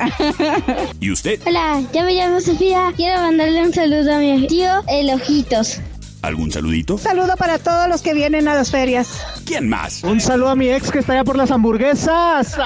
¿Y 0.99 1.11
usted? 1.11 1.22
Hola, 1.45 1.81
yo 1.93 2.03
me 2.03 2.15
llamo 2.15 2.41
Sofía. 2.41 2.91
Quiero 2.97 3.21
mandarle 3.21 3.61
un 3.61 3.73
saludo 3.73 4.13
a 4.13 4.19
mi 4.19 4.45
tío 4.47 4.83
El 4.89 5.09
Ojitos. 5.09 5.79
¿Algún 6.21 6.51
saludito? 6.51 6.97
Saludo 6.97 7.35
para 7.37 7.59
todos 7.59 7.87
los 7.87 8.01
que 8.01 8.13
vienen 8.13 8.47
a 8.49 8.55
las 8.55 8.71
ferias. 8.71 9.21
¿Quién 9.45 9.69
más? 9.69 10.03
Un 10.03 10.19
saludo 10.19 10.49
a 10.49 10.55
mi 10.55 10.69
ex 10.69 10.91
que 10.91 10.99
está 10.99 11.13
allá 11.13 11.23
por 11.23 11.37
las 11.37 11.51
hamburguesas. 11.51 12.57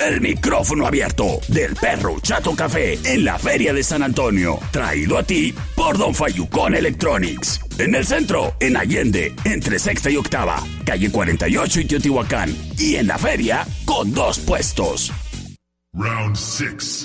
El 0.00 0.20
micrófono 0.20 0.86
abierto 0.86 1.40
del 1.48 1.74
perro 1.74 2.20
Chato 2.20 2.54
Café 2.54 2.98
en 3.04 3.24
la 3.24 3.38
Feria 3.38 3.72
de 3.72 3.82
San 3.82 4.04
Antonio. 4.04 4.58
Traído 4.70 5.18
a 5.18 5.24
ti 5.24 5.52
por 5.74 5.98
Don 5.98 6.14
Fayucón 6.14 6.74
Electronics. 6.74 7.60
En 7.78 7.94
el 7.94 8.06
centro, 8.06 8.54
en 8.60 8.76
Allende, 8.76 9.34
entre 9.44 9.78
sexta 9.80 10.10
y 10.10 10.16
octava, 10.16 10.62
calle 10.84 11.10
48 11.10 11.80
y 11.80 11.84
Teotihuacán. 11.86 12.56
Y 12.78 12.96
en 12.96 13.08
la 13.08 13.18
feria, 13.18 13.66
con 13.84 14.12
dos 14.12 14.38
puestos. 14.38 15.12
Round 15.92 16.36
6. 16.36 17.04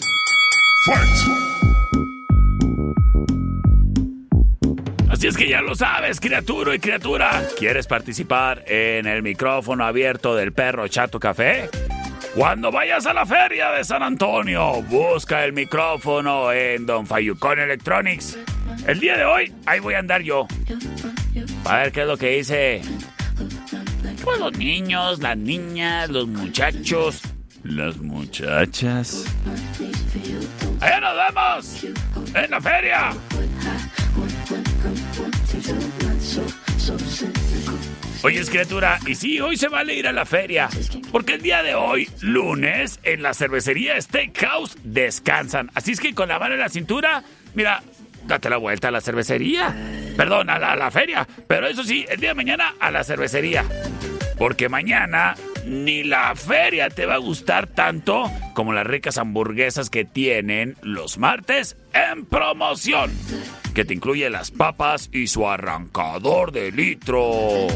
Así 5.09 5.27
es 5.27 5.37
que 5.37 5.49
ya 5.49 5.61
lo 5.61 5.73
sabes, 5.73 6.19
criatura 6.19 6.75
y 6.75 6.79
criatura. 6.79 7.41
¿Quieres 7.57 7.87
participar 7.87 8.63
en 8.67 9.07
el 9.07 9.23
micrófono 9.23 9.83
abierto 9.85 10.35
del 10.35 10.53
perro 10.53 10.87
Chato 10.87 11.19
Café? 11.19 11.69
Cuando 12.35 12.71
vayas 12.71 13.05
a 13.07 13.13
la 13.13 13.25
feria 13.25 13.71
de 13.71 13.83
San 13.83 14.03
Antonio, 14.03 14.83
busca 14.83 15.43
el 15.43 15.53
micrófono 15.53 16.51
en 16.51 16.85
Don 16.85 17.07
Fayucón 17.07 17.59
Electronics. 17.59 18.37
El 18.85 18.99
día 18.99 19.17
de 19.17 19.25
hoy, 19.25 19.53
ahí 19.65 19.79
voy 19.79 19.95
a 19.95 19.99
andar 19.99 20.21
yo. 20.21 20.47
A 21.63 21.77
ver 21.77 21.91
qué 21.91 22.01
es 22.01 22.07
lo 22.07 22.17
que 22.17 22.29
dice. 22.37 22.81
Pues 24.23 24.39
los 24.39 24.55
niños, 24.57 25.19
las 25.19 25.37
niñas, 25.37 26.09
los 26.09 26.27
muchachos, 26.27 27.21
las 27.65 27.97
muchachas. 27.97 29.25
¡Allá 30.79 30.99
nos 30.99 31.15
vemos! 31.15 31.83
¡En 32.35 32.51
la 32.51 32.61
feria! 32.61 33.11
Oye, 38.23 38.45
criatura, 38.45 38.99
y 39.05 39.15
sí, 39.15 39.39
hoy 39.39 39.57
se 39.57 39.67
vale 39.67 39.95
ir 39.95 40.07
a 40.07 40.11
la 40.11 40.25
feria, 40.25 40.69
porque 41.11 41.33
el 41.33 41.41
día 41.41 41.63
de 41.63 41.75
hoy, 41.75 42.09
lunes, 42.21 42.99
en 43.03 43.21
la 43.23 43.33
cervecería 43.33 43.99
Steakhouse 43.99 44.77
descansan. 44.83 45.71
Así 45.73 45.91
es 45.91 45.99
que 45.99 46.13
con 46.13 46.29
la 46.29 46.39
mano 46.39 46.53
en 46.53 46.59
la 46.59 46.69
cintura, 46.69 47.23
mira, 47.55 47.81
date 48.25 48.49
la 48.49 48.57
vuelta 48.57 48.89
a 48.89 48.91
la 48.91 49.01
cervecería. 49.01 49.75
Perdón, 50.15 50.49
a 50.49 50.59
la, 50.59 50.71
a 50.71 50.75
la 50.75 50.91
feria. 50.91 51.27
Pero 51.47 51.67
eso 51.67 51.83
sí, 51.83 52.05
el 52.09 52.19
día 52.19 52.29
de 52.29 52.35
mañana 52.35 52.75
a 52.79 52.89
la 52.91 53.03
cervecería. 53.03 53.65
Porque 54.37 54.69
mañana 54.69 55.35
ni 55.65 56.03
la 56.03 56.35
feria 56.35 56.89
te 56.89 57.05
va 57.05 57.15
a 57.15 57.19
gustar 57.19 57.67
tanto 57.67 58.31
como 58.53 58.73
las 58.73 58.85
ricas 58.85 59.17
hamburguesas 59.17 59.89
que 59.89 60.05
tienen 60.05 60.77
los 60.81 61.17
martes 61.17 61.77
en 61.93 62.25
promoción. 62.25 63.11
Que 63.73 63.85
te 63.85 63.93
incluye 63.93 64.29
las 64.29 64.51
papas 64.51 65.09
y 65.11 65.27
su 65.27 65.47
arrancador 65.47 66.51
de 66.51 66.71
litro. 66.71 67.67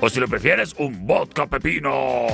O 0.00 0.08
si 0.08 0.20
lo 0.20 0.28
prefieres, 0.28 0.74
un 0.78 1.06
vodka 1.06 1.46
pepino. 1.46 2.26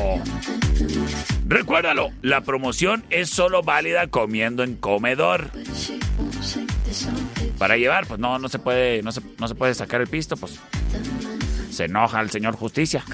Recuérdalo, 1.47 2.11
la 2.23 2.43
promoción 2.43 3.05
es 3.11 3.31
solo 3.31 3.63
válida 3.63 4.09
comiendo 4.09 4.63
en 4.63 4.77
comedor. 4.77 5.51
Para 7.59 7.77
llevar, 7.77 8.07
pues 8.07 8.21
no, 8.21 8.39
no 8.39 8.49
se 8.49 8.59
puede, 8.59 9.03
no 9.03 9.13
se, 9.13 9.23
no 9.39 9.49
se 9.49 9.55
puede 9.55 9.75
sacar 9.75 10.01
el 10.01 10.09
pisto, 10.09 10.37
pues 10.37 10.61
se 11.77 11.85
enoja 11.85 12.21
el 12.21 12.31
señor 12.31 12.57
justicia. 12.57 13.05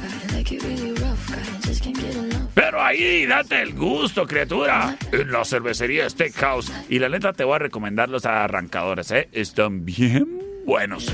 Pero 2.54 2.82
ahí 2.82 3.26
date 3.26 3.62
el 3.62 3.74
gusto, 3.74 4.26
criatura. 4.26 4.96
En 5.10 5.32
la 5.32 5.44
cervecería 5.44 6.08
Steakhouse. 6.08 6.72
Y 6.88 6.98
la 6.98 7.08
neta 7.08 7.32
te 7.32 7.44
voy 7.44 7.56
a 7.56 7.58
recomendar 7.58 8.08
los 8.08 8.24
arrancadores, 8.24 9.10
¿eh? 9.10 9.28
Están 9.32 9.84
bien 9.84 10.40
buenos. 10.64 11.12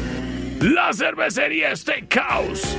La 0.61 0.93
cervecería 0.93 1.75
Steakhouse. 1.75 2.77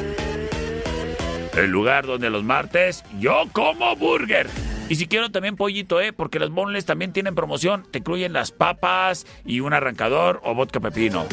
El 1.57 1.72
lugar 1.72 2.05
donde 2.05 2.30
los 2.30 2.43
martes 2.43 3.03
yo 3.20 3.45
como 3.51 3.95
burger. 3.95 4.47
Y 4.88 4.95
si 4.95 5.07
quiero 5.07 5.32
también 5.32 5.55
pollito, 5.55 6.01
¿eh? 6.01 6.13
Porque 6.13 6.39
los 6.39 6.51
bonles 6.51 6.86
también 6.86 7.13
tienen 7.13 7.36
promoción. 7.36 7.86
Te 7.91 7.99
incluyen 7.99 8.34
las 8.34 8.51
papas 8.51 9.26
y 9.45 9.59
un 9.61 9.74
arrancador 9.74 10.41
o 10.43 10.53
vodka 10.53 10.80
pepino. 10.80 11.28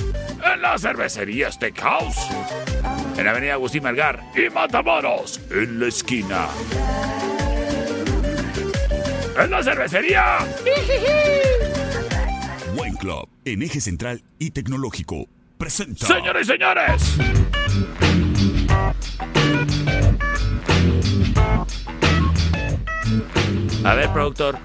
En 0.45 0.63
la 0.63 0.79
cervecería 0.79 1.51
Steakhouse. 1.51 2.29
En 3.17 3.25
la 3.25 3.31
avenida 3.31 3.55
Agustín 3.55 3.83
Melgar 3.83 4.23
y 4.35 4.51
Matamoros. 4.51 5.41
En 5.51 5.81
la 5.81 5.87
esquina. 5.87 6.49
En 9.43 9.51
la 9.51 9.63
cervecería. 9.63 10.39
Buen 12.75 12.95
Club, 12.97 13.29
en 13.45 13.63
eje 13.63 13.81
central 13.81 14.23
y 14.39 14.51
tecnológico. 14.51 15.27
Presenta. 15.57 16.07
Señores 16.07 16.47
y 16.47 16.51
señores. 16.53 17.17
A 23.83 23.95
ver, 23.95 24.13
productor. 24.13 24.59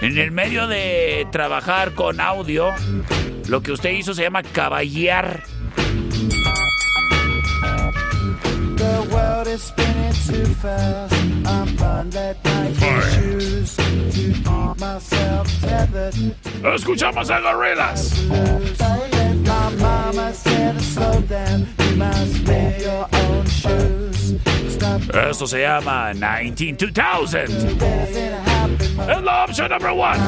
En 0.00 0.18
el 0.18 0.32
medio 0.32 0.66
de 0.66 1.28
trabajar 1.30 1.94
con 1.94 2.20
audio, 2.20 2.70
lo 3.50 3.60
que 3.60 3.72
usted 3.72 3.90
hizo 3.90 4.14
se 4.14 4.22
llama 4.22 4.44
caballear. 4.44 5.42
Escuchamos 16.74 17.30
a 17.30 17.40
Gorillaz. 17.40 18.12
Esto 25.28 25.46
se 25.48 25.62
llama 25.62 26.12
192000. 26.14 27.50
Es 29.10 29.22
la 29.22 29.44
opción 29.44 29.68
número 29.70 29.94
one. 29.94 30.20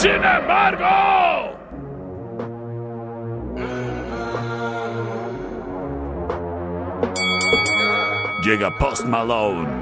Sin 0.00 0.12
embargo. 0.12 1.58
Llega 8.42 8.70
Post 8.78 9.04
Malone. 9.04 9.79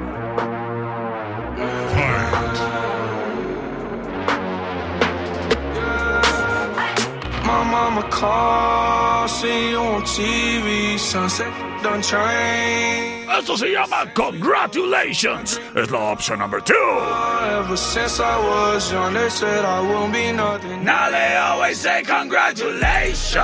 My 7.49 7.65
mama 7.65 8.03
called, 8.11 9.31
see 9.31 9.71
you 9.71 9.79
on 9.79 10.03
TV, 10.03 10.99
sunset 10.99 11.51
done 11.83 12.03
change. 12.03 13.27
Esto 13.39 13.57
se 13.57 13.73
llama 13.73 14.05
Congratulations. 14.13 15.59
Es 15.75 15.91
la 15.91 16.13
opción 16.13 16.41
number 16.41 16.61
two. 16.61 16.75
Ever 16.75 17.77
since 17.79 18.21
I 18.21 18.37
was 18.37 18.93
young, 18.93 19.15
they 19.15 19.31
said 19.31 19.65
I 19.65 19.81
won't 19.81 20.13
be 20.13 20.31
nothing. 20.31 20.85
Now 20.85 21.11
they 21.11 21.37
always 21.37 21.81
say 21.81 22.03
congratulations. 22.03 23.39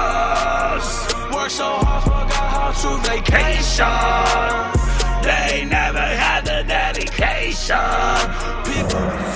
Work 1.33 1.49
so 1.49 1.65
hard, 1.65 2.03
forgot 2.03 2.51
how 2.57 2.73
to 2.73 2.99
vacation. 3.09 4.85
They 5.23 5.65
never 5.65 5.99
had 5.99 6.45
the 6.45 6.63
dedication. 6.69 8.64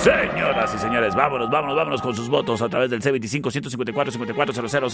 Señoras 0.01 0.73
y 0.73 0.77
señores, 0.77 1.13
vámonos, 1.13 1.49
vámonos, 1.49 1.75
vámonos 1.75 2.01
con 2.01 2.15
sus 2.15 2.29
votos 2.29 2.61
a 2.61 2.69
través 2.69 2.89
del 2.89 3.01
C25-154-5400, 3.01 4.89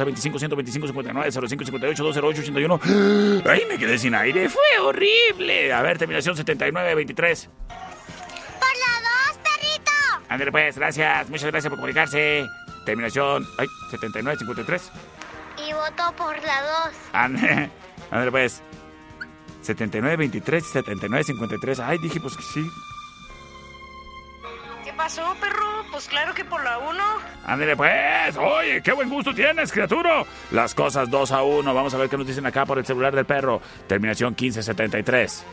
C25-125-59-0558-208-81. 1.31 3.43
¡Ay, 3.45 3.61
me 3.69 3.77
quedé 3.77 3.99
sin 3.99 4.15
aire! 4.15 4.49
¡Fue 4.49 4.63
horrible! 4.81 5.71
A 5.71 5.83
ver, 5.83 5.99
terminación 5.99 6.35
79-23. 6.35 7.47
Por 7.47 8.75
la 8.81 8.93
dos, 9.03 9.37
perrito. 9.43 9.91
Ándale 10.27 10.51
pues, 10.51 10.75
gracias. 10.77 11.29
Muchas 11.29 11.51
gracias 11.51 11.69
por 11.69 11.77
comunicarse. 11.77 12.47
Terminación, 12.85 13.45
ay, 13.59 13.67
79-53. 13.91 14.81
Y 15.57 15.71
voy 15.71 15.73
voto 15.73 16.11
por 16.17 16.35
la 16.43 16.61
2. 16.87 16.95
Ande, 17.13 17.69
Ándale, 18.11 18.31
pues. 18.31 18.61
79, 19.61 20.17
23, 20.17 20.65
79, 20.65 21.23
53. 21.23 21.79
Ay, 21.79 21.97
dije, 21.99 22.19
pues 22.19 22.35
que 22.37 22.43
sí. 22.43 22.67
¿Qué 24.95 25.01
pasó, 25.01 25.35
perro? 25.41 25.83
Pues 25.91 26.07
claro 26.07 26.33
que 26.33 26.45
por 26.45 26.63
la 26.63 26.77
1. 26.77 27.03
Ándale, 27.45 27.75
pues. 27.75 28.37
Oye, 28.37 28.81
qué 28.81 28.93
buen 28.93 29.09
gusto 29.09 29.35
tienes, 29.35 29.69
criatura. 29.69 30.23
Las 30.51 30.73
cosas 30.73 31.09
2 31.09 31.31
a 31.33 31.43
1. 31.43 31.73
Vamos 31.73 31.93
a 31.93 31.97
ver 31.97 32.09
qué 32.09 32.17
nos 32.17 32.25
dicen 32.25 32.45
acá 32.45 32.65
por 32.65 32.77
el 32.77 32.85
celular 32.85 33.13
del 33.13 33.25
perro. 33.25 33.59
Terminación 33.87 34.29
1573. 34.39 35.45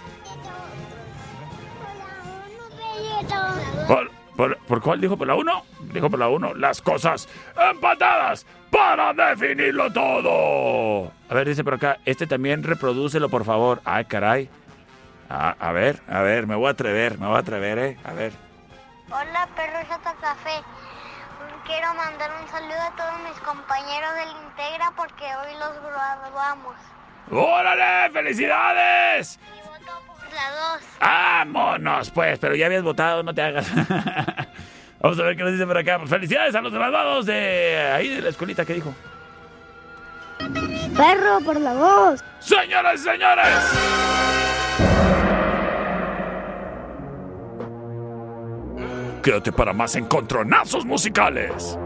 ¿Por, 3.89 4.11
por, 4.37 4.57
por 4.59 4.81
cuál 4.81 5.01
dijo? 5.01 5.17
¿Por 5.17 5.27
la 5.27 5.35
1? 5.35 5.65
Dijo 5.93 6.09
por 6.09 6.21
la 6.21 6.29
1. 6.29 6.55
Las 6.55 6.81
cosas 6.81 7.29
empatadas 7.73 8.47
para 8.71 9.13
definirlo 9.13 9.93
todo. 9.93 11.11
A 11.29 11.35
ver, 11.35 11.49
dice 11.49 11.65
por 11.65 11.75
acá. 11.75 11.99
Este 12.05 12.29
también 12.29 12.63
reprodúcelo, 12.63 13.29
por 13.29 13.45
favor. 13.45 13.81
Ay, 13.85 14.05
caray. 14.05 14.49
A 15.29 15.73
ver, 15.73 16.01
a 16.07 16.23
ver, 16.23 16.47
me 16.47 16.55
voy 16.55 16.69
a 16.69 16.71
atrever, 16.71 17.19
me 17.19 17.27
voy 17.27 17.35
a 17.35 17.41
atrever, 17.41 17.79
¿eh? 17.79 17.97
A 18.05 18.13
ver. 18.13 18.33
Hola, 19.15 19.47
perro 19.55 19.79
Chato 19.87 20.11
Café. 20.23 20.63
Quiero 21.67 21.93
mandar 21.93 22.31
un 22.41 22.49
saludo 22.49 22.81
a 22.81 22.97
todos 22.97 23.21
mis 23.29 23.39
compañeros 23.41 24.15
del 24.15 24.31
Integra 24.47 24.91
porque 24.97 25.25
hoy 25.25 25.53
los 25.59 25.83
graduamos. 25.83 26.77
¡Órale! 27.31 28.11
¡Felicidades! 28.11 29.39
La 30.35 30.77
2. 30.77 30.83
¡Vámonos, 30.99 32.11
pues! 32.11 32.39
Pero 32.39 32.55
ya 32.55 32.65
habías 32.65 32.83
votado, 32.83 33.23
no 33.23 33.35
te 33.35 33.43
hagas. 33.43 33.67
Vamos 35.01 35.19
a 35.19 35.23
ver 35.25 35.37
qué 35.37 35.43
nos 35.43 35.53
dice 35.53 35.67
por 35.67 35.77
acá. 35.77 35.99
¡Felicidades 36.07 36.55
a 36.55 36.63
los 36.63 36.73
graduados 36.73 37.27
de 37.27 37.93
ahí 37.95 38.09
de 38.09 38.23
la 38.23 38.31
escuelita! 38.31 38.65
¿Qué 38.65 38.73
dijo? 38.73 38.95
Perro 40.97 41.41
por 41.45 41.61
la 41.61 41.75
voz. 41.75 42.25
¡Señoras 42.41 42.95
y 42.95 43.05
señores! 43.05 43.82
Quédate 49.23 49.53
para 49.53 49.73
más 49.73 49.95
encontronazos 49.95 50.85
musicales. 50.85 51.79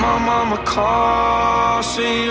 My 0.00 0.18
mama 0.18 0.58
call, 0.64 1.82
see 1.84 2.28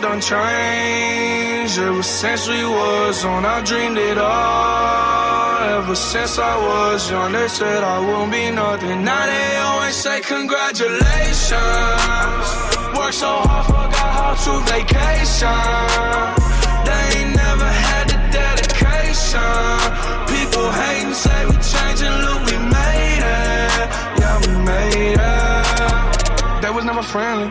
done 0.00 0.20
changed. 0.20 1.78
Ever 1.78 2.02
since 2.02 2.48
we 2.48 2.64
was 2.64 3.24
on, 3.24 3.44
I 3.44 3.60
dreamed 3.62 3.98
it 3.98 4.18
all. 4.18 5.58
Ever 5.78 5.94
since 5.94 6.38
I 6.38 6.56
was 6.56 7.10
young, 7.10 7.32
they 7.32 7.48
said 7.48 7.82
I 7.82 7.98
wouldn't 7.98 8.32
be 8.32 8.50
nothing. 8.50 9.04
Now 9.04 9.26
they 9.26 9.56
always 9.56 9.94
say 9.96 10.20
congratulations. 10.20 12.46
Worked 12.96 13.14
so 13.14 13.32
hard, 13.46 13.66
forgot 13.66 14.12
how 14.18 14.34
to 14.44 14.52
vacation. 14.72 15.58
They 16.86 17.04
ain't 17.18 17.34
never 17.36 17.68
had 17.86 18.04
the 18.12 18.18
dedication. 18.38 19.76
People 20.32 20.66
hating, 20.80 21.14
say 21.14 21.40
we 21.46 21.56
changing, 21.72 22.14
look, 22.24 22.40
we 22.48 22.56
made 22.76 23.22
it. 23.40 23.86
Yeah, 24.20 24.36
we 24.44 24.52
made 24.72 25.18
it. 25.18 26.62
They 26.62 26.70
was 26.70 26.84
never 26.84 27.02
friendly, 27.02 27.50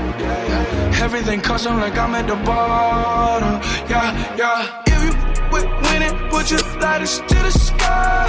Everything 1.01 1.41
custom 1.41 1.77
like 1.77 1.97
I'm 1.97 2.13
at 2.13 2.27
the 2.27 2.35
bottom. 2.35 3.59
Yeah, 3.89 4.35
yeah. 4.37 4.83
If 4.85 5.03
you 5.03 5.11
with 5.51 5.65
winning, 5.81 6.15
put 6.29 6.51
your 6.51 6.61
lighters 6.79 7.17
to 7.17 7.35
the 7.35 7.49
sky. 7.49 8.27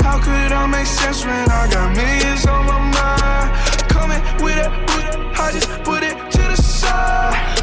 How 0.00 0.18
could 0.18 0.50
I 0.50 0.66
make 0.66 0.86
sense 0.86 1.22
when 1.26 1.50
I 1.50 1.68
got 1.70 1.94
millions 1.94 2.46
on 2.46 2.64
my 2.64 2.80
mind? 2.96 3.50
Coming 3.90 4.22
with 4.42 4.56
it, 4.56 4.70
with 4.88 5.04
it, 5.04 5.38
I 5.38 5.52
just 5.52 5.68
put 5.84 6.02
it 6.02 6.16
to 6.32 6.38
the 6.38 6.56
side. 6.56 7.53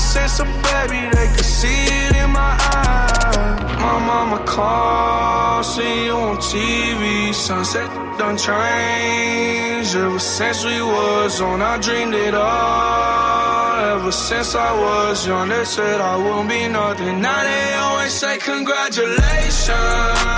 Bought 0.00 0.40
a 0.40 0.44
baby, 0.44 1.00
they 1.14 1.28
could 1.34 1.44
see 1.44 1.84
it 2.06 2.16
in 2.16 2.30
my 2.30 2.56
eyes. 2.74 3.60
My 3.84 3.98
mama 4.10 4.38
called, 4.46 5.64
see 5.64 6.06
you 6.06 6.12
on 6.12 6.36
TV. 6.38 7.34
Sunset 7.34 7.90
done 8.18 8.38
changed. 8.38 9.94
Ever 9.96 10.18
since 10.18 10.64
we 10.64 10.80
was 10.80 11.40
on, 11.40 11.60
I 11.60 11.78
dreamed 11.78 12.14
it 12.14 12.34
all. 12.34 13.96
Ever 13.96 14.12
since 14.12 14.54
I 14.54 14.72
was 14.72 15.26
young, 15.26 15.48
they 15.48 15.64
said 15.64 16.00
I 16.00 16.16
wouldn't 16.16 16.48
be 16.48 16.68
nothing. 16.68 17.20
Now 17.20 17.42
they 17.42 17.74
always 17.74 18.12
say 18.12 18.38
congratulations. 18.38 19.68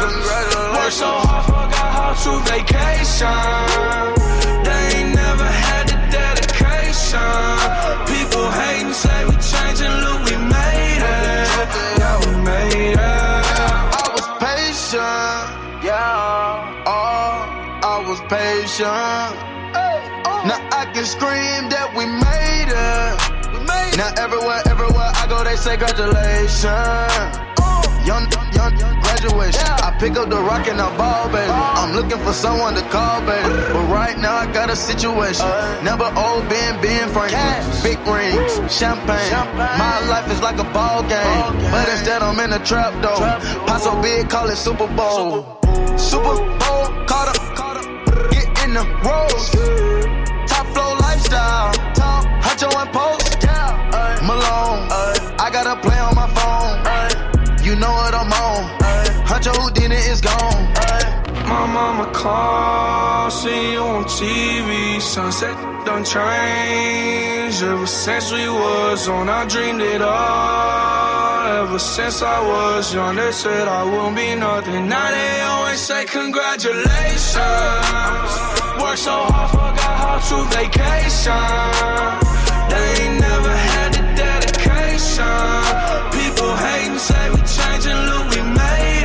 Congratulations. 0.06 0.76
Worked 0.76 0.98
so 1.04 1.12
hard, 1.28 1.44
forgot 1.46 1.90
how 1.98 2.12
to 2.24 2.32
vacation. 2.50 3.42
They 4.66 4.82
ain't 4.98 5.14
never 5.14 5.44
had 5.44 5.71
dedication. 7.12 8.06
People 8.06 8.50
hating, 8.50 8.92
say 8.92 9.24
we 9.24 9.36
changing, 9.36 9.94
look, 10.04 10.20
we 10.24 10.36
made 10.36 11.02
it. 11.02 11.68
Yeah, 11.98 12.18
we 12.20 12.32
made 12.42 12.92
it. 12.92 12.98
I 12.98 14.08
was 14.14 14.26
patient, 14.40 15.84
yeah. 15.84 16.84
Oh, 16.86 17.46
I 17.82 18.04
was 18.08 18.20
patient. 18.28 19.32
Now 20.48 20.58
I 20.72 20.90
can 20.92 21.04
scream 21.04 21.68
that 21.70 21.88
we 21.96 22.04
made 22.06 22.70
it. 22.72 23.96
Now 23.96 24.12
everywhere, 24.16 24.62
everywhere 24.66 25.12
I 25.14 25.26
go, 25.28 25.44
they 25.44 25.56
say 25.56 25.76
congratulations. 25.76 26.64
Young, 28.06 28.26
young, 28.56 28.74
young 28.74 29.00
graduation. 29.00 29.62
I 29.62 29.81
pick 30.02 30.16
up 30.16 30.28
the 30.28 30.42
rock 30.50 30.66
and 30.66 30.80
I 30.80 30.90
ball, 30.98 31.28
baby. 31.30 31.48
I'm 31.48 31.94
looking 31.94 32.18
for 32.26 32.32
someone 32.32 32.74
to 32.74 32.82
call, 32.90 33.20
baby. 33.20 33.48
But 33.72 33.86
right 33.86 34.18
now 34.18 34.34
I 34.34 34.52
got 34.52 34.68
a 34.68 34.74
situation. 34.74 35.46
Never 35.84 36.10
old 36.18 36.42
Ben, 36.50 36.74
Ben 36.82 37.08
Franklin. 37.14 37.62
Big 37.86 38.00
rings, 38.02 38.52
champagne. 38.66 39.30
My 39.54 39.96
life 40.10 40.28
is 40.28 40.42
like 40.42 40.58
a 40.58 40.68
ball 40.74 41.02
game. 41.02 41.54
But 41.70 41.88
instead 41.88 42.20
I'm 42.20 42.40
in 42.40 42.52
a 42.52 42.58
trap 42.64 42.92
though. 43.00 43.22
Pot 43.66 43.80
so 43.80 43.94
big, 44.02 44.28
call 44.28 44.50
it 44.50 44.56
Super 44.56 44.88
Bowl. 44.88 45.46
Super 45.96 46.34
Bowl, 46.60 46.84
caught 47.06 47.28
up, 47.30 47.40
caught 47.54 47.76
up. 47.78 48.30
Get 48.32 48.46
in 48.64 48.74
the 48.74 48.84
rolls. 49.06 49.50
Top 50.50 50.66
flow 50.74 50.94
lifestyle. 50.98 51.72
Top, 51.94 52.24
Huncho 52.42 52.68
and 52.74 52.92
post. 52.92 53.21
Huncho 59.42 59.58
Houdini 59.60 59.96
is 59.96 60.20
gone. 60.20 60.72
My 61.48 61.66
mama 61.66 62.08
called, 62.12 63.32
see 63.32 63.72
you 63.72 63.80
on 63.80 64.04
TV. 64.04 65.00
Sunset 65.00 65.56
done 65.84 66.04
changed. 66.04 67.60
Ever 67.64 67.86
since 67.88 68.30
we 68.30 68.48
was 68.48 69.08
on, 69.08 69.28
I 69.28 69.44
dreamed 69.46 69.80
it 69.80 70.00
all. 70.00 71.64
Ever 71.64 71.80
since 71.80 72.22
I 72.22 72.38
was 72.40 72.94
young, 72.94 73.16
they 73.16 73.32
said 73.32 73.66
I 73.66 73.82
wouldn't 73.82 74.14
be 74.14 74.32
nothing. 74.36 74.88
Now 74.88 75.10
they 75.10 75.40
always 75.40 75.80
say 75.80 76.04
congratulations. 76.04 77.34
Work 78.78 78.96
so 78.96 79.16
hard, 79.26 79.50
forgot 79.50 79.96
how 80.02 80.18
to 80.28 80.36
vacation. 80.54 81.48
They 82.70 83.02
ain't 83.02 83.18
never 83.20 83.54
had 83.66 83.90
the 83.96 84.02
dedication. 84.22 85.34
People 86.14 86.54
hating, 86.62 86.98
say 86.98 87.24
we 87.34 87.40
changing, 87.42 88.00
look, 88.06 88.30
we 88.30 88.42
made 88.54 89.01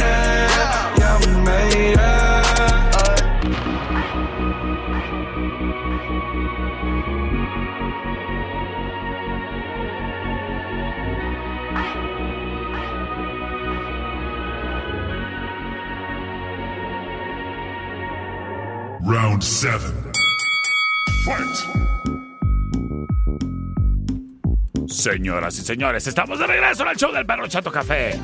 Round 19.08 19.42
seven. 19.42 19.94
Fight. 21.24 21.58
Señoras 24.90 25.58
y 25.60 25.62
señores, 25.62 26.08
estamos 26.08 26.38
de 26.38 26.46
regreso 26.46 26.84
en 26.84 26.90
el 26.90 26.98
show 26.98 27.14
del 27.14 27.26
perro 27.26 27.48
Chato 27.48 27.72
Café. 27.72 28.10
Es 28.10 28.20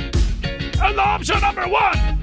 And 0.81 0.97
la 0.97 1.17
opción 1.17 1.41
number 1.41 1.67
one. 1.67 2.19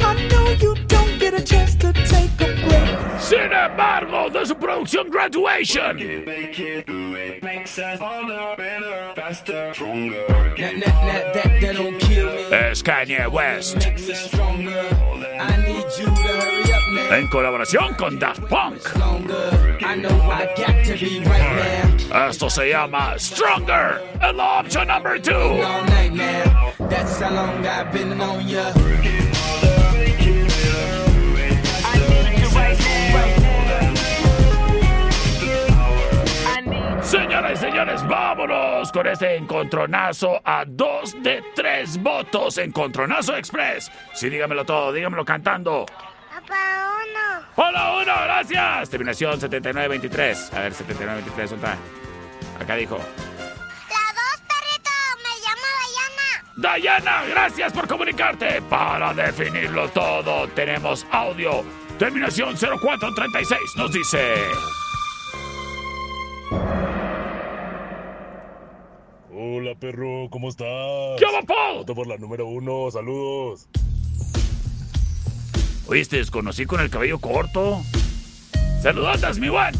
I 0.00 0.28
know 0.28 0.50
you 0.60 0.74
don't 0.88 1.18
get 1.18 1.32
a 1.32 1.42
chance 1.42 1.74
to 1.76 1.92
take 1.92 2.38
a 2.40 2.52
break. 2.66 3.20
Sin 3.20 3.50
embargo, 3.52 4.28
de 4.30 4.44
su 4.44 4.54
producción 4.56 5.10
Graduation 5.10 5.98
es 12.50 12.82
Kanye 12.82 13.26
West. 13.26 13.76
En 17.10 17.28
colaboración 17.28 17.94
con 17.94 18.18
Daft 18.18 18.40
Punk. 18.42 18.82
Esto 22.28 22.50
se 22.50 22.70
llama 22.70 23.14
Stronger. 23.18 24.02
En 24.22 24.36
la 24.36 24.60
opción 24.60 24.88
número 24.88 25.18
2. 25.20 25.26
Señoras 37.36 37.58
y 37.58 37.66
señores, 37.66 38.08
vámonos 38.08 38.90
con 38.90 39.06
este 39.06 39.36
encontronazo 39.36 40.40
a 40.42 40.64
dos 40.66 41.14
de 41.22 41.44
tres 41.54 42.02
votos. 42.02 42.56
Encontronazo 42.56 43.36
Express. 43.36 43.92
Sí, 44.14 44.30
dígamelo 44.30 44.64
todo, 44.64 44.90
dígamelo 44.90 45.22
cantando. 45.22 45.84
Papá, 45.84 46.94
uno. 46.96 47.46
Hola, 47.56 47.92
uno, 47.92 48.14
gracias. 48.24 48.88
Terminación 48.88 49.38
7923. 49.38 50.54
A 50.54 50.60
ver, 50.60 50.72
7923, 50.72 51.50
¿dónde 51.50 51.66
está? 51.66 51.78
Acá 52.58 52.74
dijo. 52.74 52.96
La 52.96 54.14
dos, 54.14 54.40
perrito. 54.48 54.90
Me 55.22 55.32
llamo 55.44 55.68
Dayana. 56.56 57.04
Dayana, 57.04 57.24
gracias 57.28 57.70
por 57.74 57.86
comunicarte. 57.86 58.62
Para 58.62 59.12
definirlo 59.12 59.90
todo, 59.90 60.48
tenemos 60.54 61.06
audio. 61.10 61.62
Terminación 61.98 62.56
0436 62.56 63.60
nos 63.76 63.92
dice. 63.92 64.36
Hola 69.38 69.74
perro, 69.74 70.30
¿cómo 70.30 70.48
estás? 70.48 70.66
¿Qué 71.18 71.26
va, 71.26 71.84
por 71.84 72.06
la 72.06 72.16
número 72.16 72.46
uno, 72.46 72.90
saludos. 72.90 73.68
Oye, 75.88 76.06
te 76.06 76.16
desconocí 76.16 76.64
con 76.64 76.80
el 76.80 76.88
cabello 76.88 77.18
corto. 77.18 77.82
Saludotas, 78.80 79.38
mi 79.38 79.48
Juan. 79.48 79.74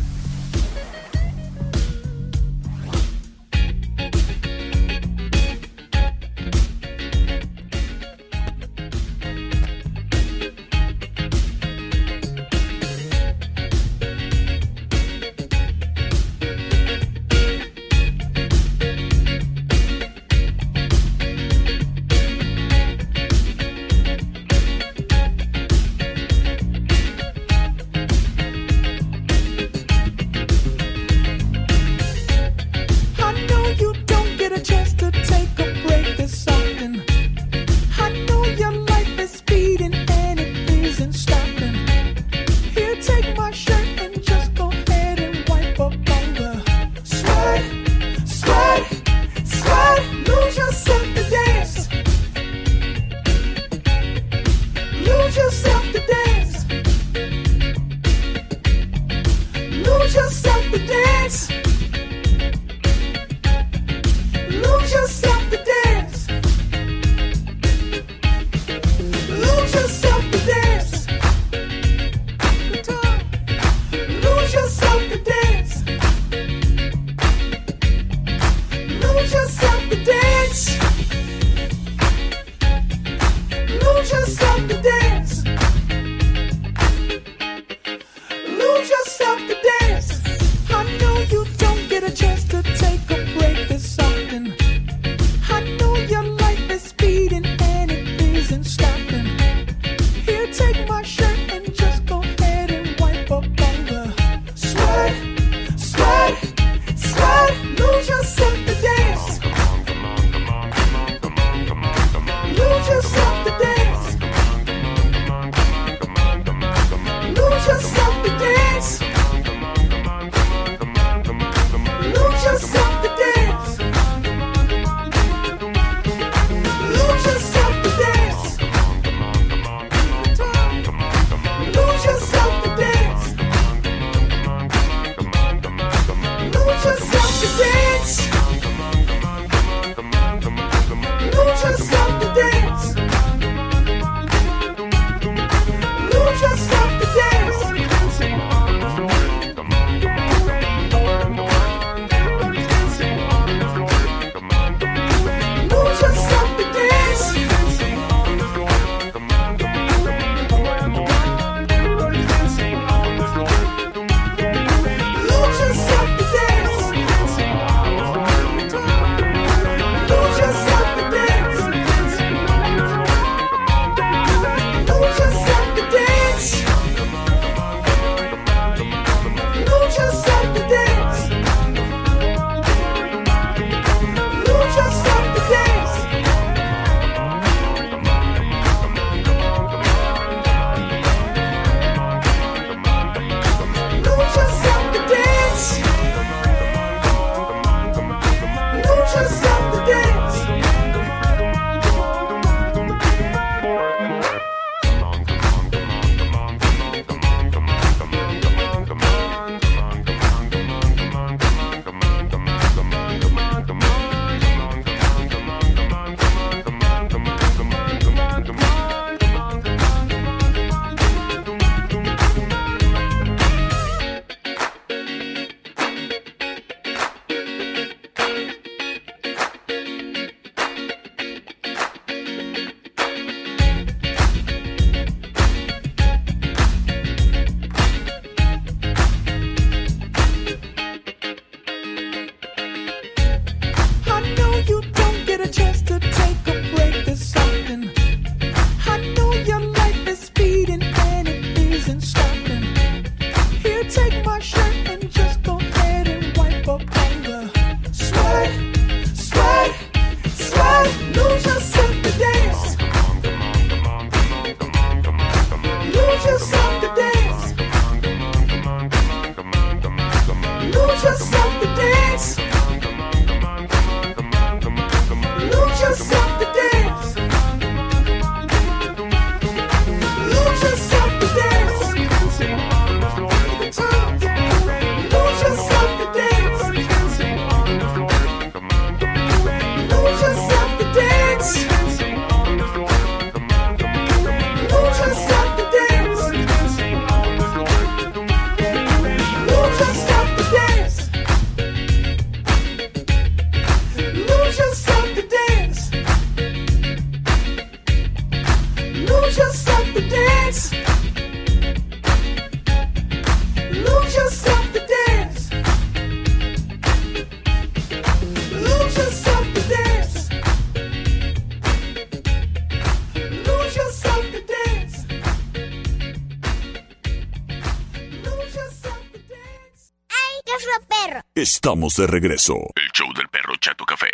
Estamos 331.66 331.96
de 331.96 332.06
regreso. 332.06 332.54
El 332.76 332.92
show 332.92 333.12
del 333.12 333.26
perro 333.26 333.52
Chato 333.56 333.84
Café. 333.84 334.06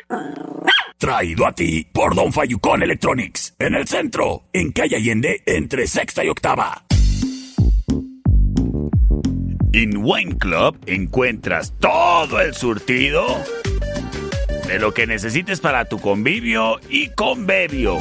Traído 0.97 1.47
a 1.47 1.53
ti 1.53 1.87
por 1.93 2.15
Don 2.15 2.33
Fayucón 2.33 2.83
Electronics. 2.83 3.55
En 3.59 3.75
el 3.75 3.87
centro, 3.87 4.45
en 4.55 4.73
calle 4.73 4.97
Allende, 4.97 5.43
entre 5.45 5.87
sexta 5.87 6.25
y 6.25 6.31
octava. 6.31 6.83
En 9.75 9.99
Wine 9.99 10.39
Club 10.39 10.79
encuentras 10.87 11.75
todo 11.79 12.41
el 12.41 12.55
surtido 12.55 13.27
de 14.67 14.79
lo 14.79 14.95
que 14.95 15.07
necesites 15.07 15.61
para 15.61 15.85
tu 15.85 16.01
convivio 16.01 16.81
y 16.89 17.11
convivio. 17.11 17.99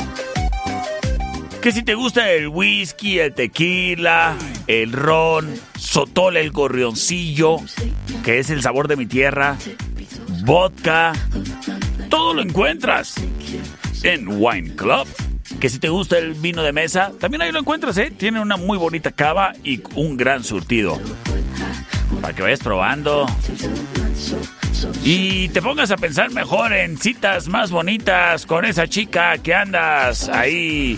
Que 1.62 1.74
si 1.74 1.84
te 1.84 1.96
gusta 1.96 2.32
el 2.32 2.48
whisky, 2.48 3.20
el 3.20 3.34
tequila, 3.34 4.34
el 4.68 4.94
ron, 4.94 5.54
sotol, 5.78 6.38
el 6.38 6.52
gorrioncillo, 6.52 7.58
que 8.24 8.40
es 8.40 8.50
el 8.50 8.62
sabor 8.62 8.88
de 8.88 8.96
mi 8.96 9.06
tierra, 9.06 9.58
vodka, 10.44 11.14
todo 12.10 12.34
lo 12.34 12.42
encuentras 12.42 13.16
en 14.04 14.28
Wine 14.28 14.76
Club. 14.76 15.08
Que 15.60 15.70
si 15.70 15.80
te 15.80 15.90
gusta 15.90 16.18
el 16.18 16.34
vino 16.34 16.64
de 16.64 16.72
mesa, 16.72 17.12
también 17.20 17.42
ahí 17.42 17.52
lo 17.52 17.60
encuentras, 17.60 17.98
¿eh? 17.98 18.12
Tiene 18.16 18.40
una 18.40 18.58
muy 18.58 18.78
bonita 18.78 19.12
cava 19.12 19.54
y 19.64 19.82
un 19.96 20.18
gran 20.18 20.44
surtido. 20.44 21.00
Para 22.22 22.34
que 22.34 22.42
vayas 22.42 22.62
probando. 22.62 23.28
Y 25.04 25.50
te 25.50 25.62
pongas 25.62 25.92
a 25.92 25.98
pensar 25.98 26.32
mejor 26.32 26.74
en 26.74 26.98
citas 26.98 27.48
más 27.48 27.70
bonitas 27.70 28.46
con 28.46 28.66
esa 28.66 28.88
chica 28.88 29.38
que 29.38 29.54
andas 29.54 30.30
ahí 30.30 30.98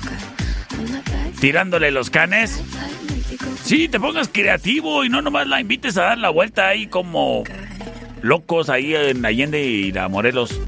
tirándole 1.39 1.91
los 1.91 2.09
canes. 2.09 2.63
Sí, 3.63 3.87
te 3.87 3.97
pongas 3.97 4.27
creativo 4.27 5.05
y 5.05 5.09
no 5.09 5.21
nomás 5.21 5.47
la 5.47 5.61
invites 5.61 5.97
a 5.97 6.03
dar 6.03 6.17
la 6.17 6.29
vuelta 6.29 6.67
ahí 6.67 6.87
como 6.87 7.43
locos 8.21 8.69
ahí 8.69 8.93
en 8.93 9.25
Allende 9.25 9.63
y 9.63 9.91
la 9.93 10.09
Morelos. 10.09 10.59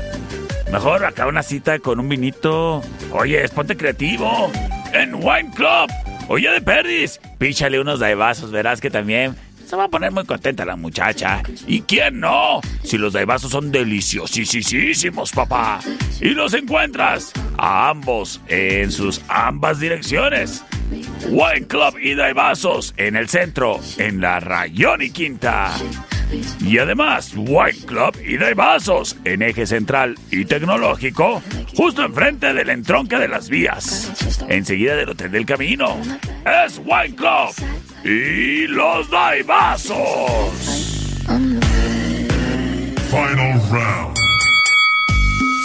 Mejor 0.71 1.03
acá 1.03 1.27
una 1.27 1.43
cita 1.43 1.79
con 1.79 1.99
un 1.99 2.07
vinito. 2.07 2.81
Oye, 3.11 3.47
ponte 3.49 3.75
creativo. 3.75 4.49
En 4.93 5.15
Wine 5.15 5.51
Club. 5.53 5.91
Oye, 6.29 6.49
de 6.49 6.61
perdis. 6.61 7.19
Píchale 7.37 7.81
unos 7.81 7.99
daibazos, 7.99 8.51
verás 8.51 8.79
que 8.79 8.89
también 8.89 9.35
se 9.65 9.75
va 9.75 9.85
a 9.85 9.87
poner 9.89 10.11
muy 10.11 10.25
contenta 10.25 10.65
la 10.65 10.75
muchacha. 10.75 11.41
¿Y 11.67 11.81
quién 11.81 12.19
no? 12.19 12.61
Si 12.83 12.97
los 12.97 13.13
daibazos 13.13 13.51
son 13.51 13.71
deliciosísimos, 13.71 15.31
papá. 15.31 15.79
Y 16.21 16.29
los 16.29 16.53
encuentras 16.53 17.33
a 17.57 17.89
ambos 17.89 18.41
en 18.47 18.91
sus 18.91 19.21
ambas 19.27 19.79
direcciones. 19.79 20.63
Wine 21.29 21.67
Club 21.67 21.97
y 21.99 22.13
Daibazos 22.13 22.93
en 22.97 23.15
el 23.15 23.27
centro, 23.27 23.79
en 23.97 24.21
la 24.21 24.39
Rayón 24.39 25.01
y 25.01 25.09
Quinta. 25.09 25.71
Y 26.59 26.77
además, 26.77 27.33
Wine 27.35 27.85
Club 27.85 28.17
y 28.23 28.37
Daibazos 28.37 29.15
en 29.23 29.41
eje 29.41 29.65
central 29.65 30.15
y 30.31 30.45
tecnológico, 30.45 31.41
justo 31.75 32.03
enfrente 32.03 32.53
del 32.53 32.69
entronque 32.69 33.17
de 33.17 33.27
las 33.27 33.49
vías, 33.49 34.11
enseguida 34.47 34.95
del 34.95 35.09
Hotel 35.09 35.31
del 35.31 35.45
Camino. 35.45 35.97
Es 36.65 36.79
Wine 36.79 37.15
Club 37.15 37.53
y 38.05 38.67
los 38.67 39.09
Daibazos. 39.09 39.97
Final 43.09 43.59
round. 43.71 44.15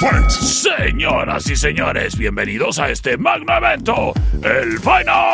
Fight. 0.00 0.30
Señoras 0.30 1.50
y 1.50 1.56
señores, 1.56 2.16
bienvenidos 2.16 2.78
a 2.78 2.88
este 2.88 3.18
magno 3.18 3.54
evento, 3.54 4.14
el 4.42 4.78
Final 4.78 5.26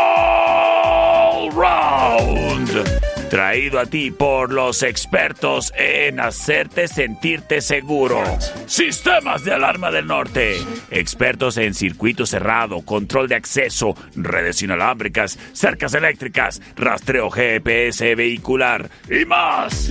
Round. 1.54 3.05
Traído 3.30 3.80
a 3.80 3.86
ti 3.86 4.12
por 4.12 4.52
los 4.52 4.82
expertos 4.82 5.72
en 5.76 6.20
hacerte 6.20 6.86
sentirte 6.86 7.60
seguro. 7.60 8.22
Sistemas 8.66 9.44
de 9.44 9.52
alarma 9.52 9.90
del 9.90 10.06
norte. 10.06 10.56
Expertos 10.90 11.56
en 11.56 11.74
circuito 11.74 12.24
cerrado, 12.24 12.82
control 12.82 13.28
de 13.28 13.34
acceso, 13.34 13.94
redes 14.14 14.62
inalámbricas, 14.62 15.38
cercas 15.52 15.94
eléctricas, 15.94 16.62
rastreo 16.76 17.30
GPS 17.30 18.14
vehicular 18.14 18.88
y 19.10 19.24
más. 19.24 19.90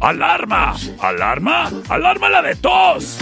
Alarma, 0.00 0.76
alarma, 1.00 1.70
alarma 1.88 2.28
la 2.28 2.42
de 2.42 2.54
tos 2.54 3.18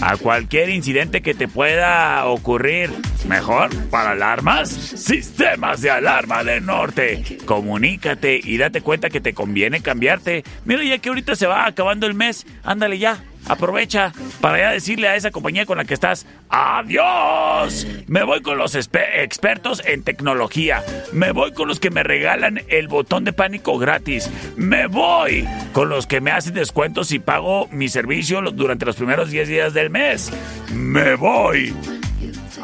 a 0.00 0.16
cualquier 0.16 0.70
incidente 0.70 1.22
que 1.22 1.34
te 1.34 1.48
pueda 1.48 2.24
ocurrir. 2.26 2.90
Mejor 3.28 3.70
para 3.88 4.12
alarmas, 4.12 4.68
sistemas 4.70 5.80
de 5.80 5.90
alarma 5.90 6.42
del 6.42 6.66
norte. 6.66 7.38
Comunícate 7.44 8.40
y 8.42 8.58
date 8.58 8.80
cuenta 8.80 9.10
que 9.10 9.20
te 9.20 9.32
conviene 9.32 9.80
cambiarte. 9.80 10.44
Mira 10.64 10.82
ya 10.84 10.98
que 10.98 11.08
ahorita 11.08 11.36
se 11.36 11.46
va 11.46 11.66
acabando 11.66 12.06
el 12.06 12.14
mes, 12.14 12.46
ándale 12.64 12.98
ya. 12.98 13.22
Aprovecha 13.48 14.12
para 14.40 14.58
ya 14.58 14.70
decirle 14.70 15.08
a 15.08 15.16
esa 15.16 15.30
compañía 15.30 15.66
con 15.66 15.78
la 15.78 15.84
que 15.84 15.94
estás, 15.94 16.26
adiós. 16.48 17.86
Me 18.06 18.22
voy 18.22 18.40
con 18.42 18.58
los 18.58 18.74
expertos 18.74 19.82
en 19.84 20.02
tecnología. 20.02 20.82
Me 21.12 21.32
voy 21.32 21.52
con 21.52 21.68
los 21.68 21.80
que 21.80 21.90
me 21.90 22.02
regalan 22.02 22.62
el 22.68 22.88
botón 22.88 23.24
de 23.24 23.32
pánico 23.32 23.78
gratis. 23.78 24.30
Me 24.56 24.86
voy 24.86 25.48
con 25.72 25.88
los 25.88 26.06
que 26.06 26.20
me 26.20 26.30
hacen 26.30 26.54
descuentos 26.54 27.12
y 27.12 27.18
pago 27.18 27.68
mi 27.70 27.88
servicio 27.88 28.40
durante 28.52 28.86
los 28.86 28.96
primeros 28.96 29.30
10 29.30 29.48
días 29.48 29.74
del 29.74 29.90
mes. 29.90 30.32
Me 30.72 31.14
voy 31.14 31.74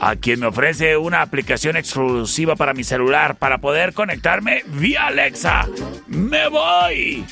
a 0.00 0.16
quien 0.16 0.40
me 0.40 0.46
ofrece 0.46 0.96
una 0.96 1.22
aplicación 1.22 1.76
exclusiva 1.76 2.56
para 2.56 2.74
mi 2.74 2.84
celular 2.84 3.36
para 3.36 3.58
poder 3.58 3.92
conectarme 3.92 4.62
vía 4.66 5.06
Alexa. 5.06 5.66
¡Me 6.06 6.48
voy! 6.48 7.24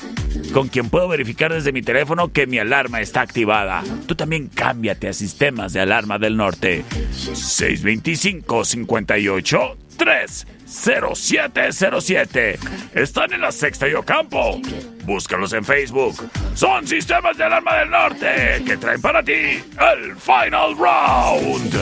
Con 0.53 0.69
quien 0.69 0.89
puedo 0.89 1.07
verificar 1.07 1.53
desde 1.53 1.71
mi 1.71 1.81
teléfono 1.81 2.31
que 2.31 2.47
mi 2.47 2.59
alarma 2.59 3.01
está 3.01 3.21
activada. 3.21 3.83
Tú 4.05 4.15
también 4.15 4.47
cámbiate 4.47 5.07
a 5.07 5.13
sistemas 5.13 5.73
de 5.73 5.81
alarma 5.81 6.19
del 6.19 6.37
norte. 6.37 6.83
625 7.11 8.65
58 8.65 9.77
30707. 9.97 12.59
Están 12.93 13.33
en 13.33 13.41
la 13.41 13.51
sexta 13.51 13.87
y 13.87 13.93
Ocampo. 13.93 14.61
Búscalos 15.03 15.53
en 15.53 15.65
Facebook. 15.65 16.29
Son 16.53 16.87
sistemas 16.87 17.37
de 17.37 17.43
alarma 17.43 17.75
del 17.77 17.89
norte 17.89 18.61
que 18.65 18.77
traen 18.77 19.01
para 19.01 19.23
ti 19.23 19.33
el 19.33 20.15
Final 20.17 20.77
Round. 20.77 21.73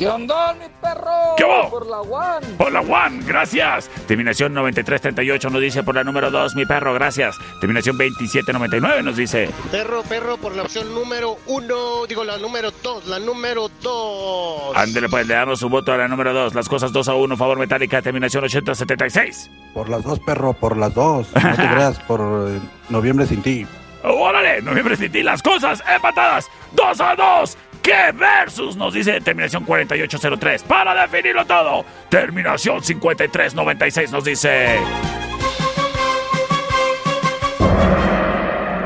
¿Qué 0.00 0.08
onda, 0.08 0.54
mi 0.54 0.64
perro? 0.80 1.10
¿Qué 1.36 1.44
hubo? 1.44 1.68
Por 1.68 1.86
la 1.86 2.00
one. 2.00 2.46
Por 2.56 2.72
la 2.72 2.80
one, 2.80 3.22
gracias. 3.26 3.90
Terminación 4.08 4.54
9338 4.54 5.50
nos 5.50 5.60
dice 5.60 5.82
por 5.82 5.94
la 5.94 6.02
número 6.02 6.30
2, 6.30 6.56
mi 6.56 6.64
perro, 6.64 6.94
gracias. 6.94 7.36
Terminación 7.60 7.98
2799 7.98 9.02
nos 9.02 9.16
dice. 9.16 9.50
Perro, 9.70 10.02
perro, 10.04 10.38
por 10.38 10.56
la 10.56 10.62
opción 10.62 10.94
número 10.94 11.36
uno, 11.48 12.06
digo 12.08 12.24
la 12.24 12.38
número 12.38 12.70
dos, 12.82 13.06
la 13.08 13.18
número 13.18 13.70
dos. 13.82 14.74
Ándele, 14.74 15.10
pues 15.10 15.26
le 15.26 15.34
damos 15.34 15.60
su 15.60 15.68
voto 15.68 15.92
a 15.92 15.98
la 15.98 16.08
número 16.08 16.32
2. 16.32 16.54
Las 16.54 16.66
cosas 16.70 16.92
2 16.92 17.06
a 17.06 17.14
1, 17.16 17.36
favor 17.36 17.58
metálica, 17.58 18.00
terminación 18.00 18.44
876. 18.44 19.50
Por 19.74 19.90
las 19.90 20.02
dos, 20.02 20.18
perro, 20.20 20.54
por 20.54 20.78
las 20.78 20.94
dos. 20.94 21.28
No 21.34 21.56
te 21.56 21.56
creas, 21.74 21.98
por 21.98 22.20
eh, 22.48 22.58
noviembre 22.88 23.26
sin 23.26 23.42
ti. 23.42 23.66
¡Órale! 24.02 24.62
Noviembre 24.62 24.96
sin 24.96 25.12
ti, 25.12 25.22
las 25.22 25.42
cosas 25.42 25.82
empatadas. 25.94 26.48
2 26.72 27.00
a 27.02 27.14
2. 27.16 27.58
¿Qué 27.82 28.12
versus? 28.14 28.76
Nos 28.76 28.94
dice 28.94 29.20
terminación 29.20 29.64
4803. 29.64 30.62
Para 30.64 30.94
definirlo 31.02 31.44
todo. 31.46 31.84
Terminación 32.08 32.82
5396 32.82 34.12
nos 34.12 34.24
dice. 34.24 34.78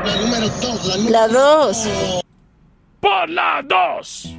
La 0.05 0.15
número 0.17 0.47
dos, 0.47 0.85
la 0.87 0.97
número 0.97 1.11
La 1.11 1.27
dos. 1.27 2.21
Por 2.99 3.29
la 3.29 3.61
2. 3.63 4.35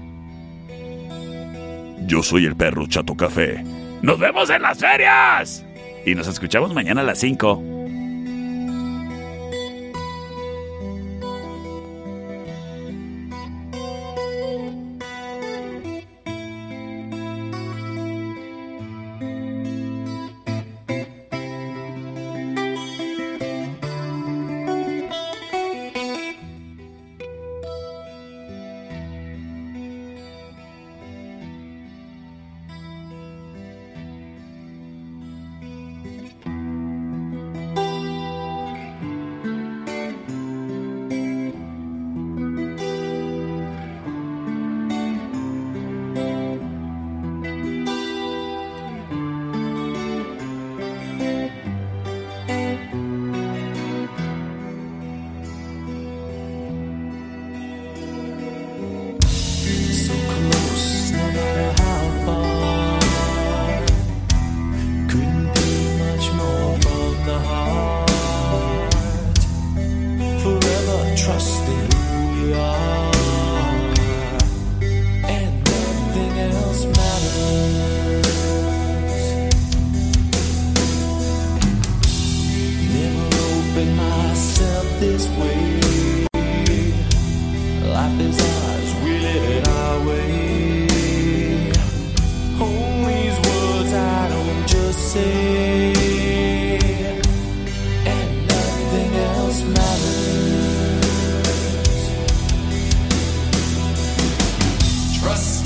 Yo 2.07 2.23
soy 2.23 2.47
el 2.47 2.57
perro 2.57 2.87
Chato 2.89 3.17
Café. 3.17 3.63
¡Nos 4.03 4.19
vemos 4.19 4.51
en 4.51 4.63
las 4.63 4.79
ferias! 4.79 5.65
Y 6.05 6.15
nos 6.15 6.27
escuchamos 6.27 6.75
mañana 6.75 7.03
a 7.03 7.05
las 7.05 7.19
5. 7.21 7.76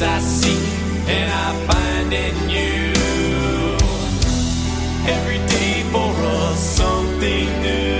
Trust 0.01 0.15
I 0.15 0.19
seek 0.21 1.09
and 1.09 1.31
I 1.31 1.67
find 1.67 2.11
in 2.11 2.49
you. 2.49 2.93
Every 5.13 5.39
day 5.47 5.83
for 5.93 6.11
us 6.25 6.59
something 6.59 7.61
new. 7.61 8.00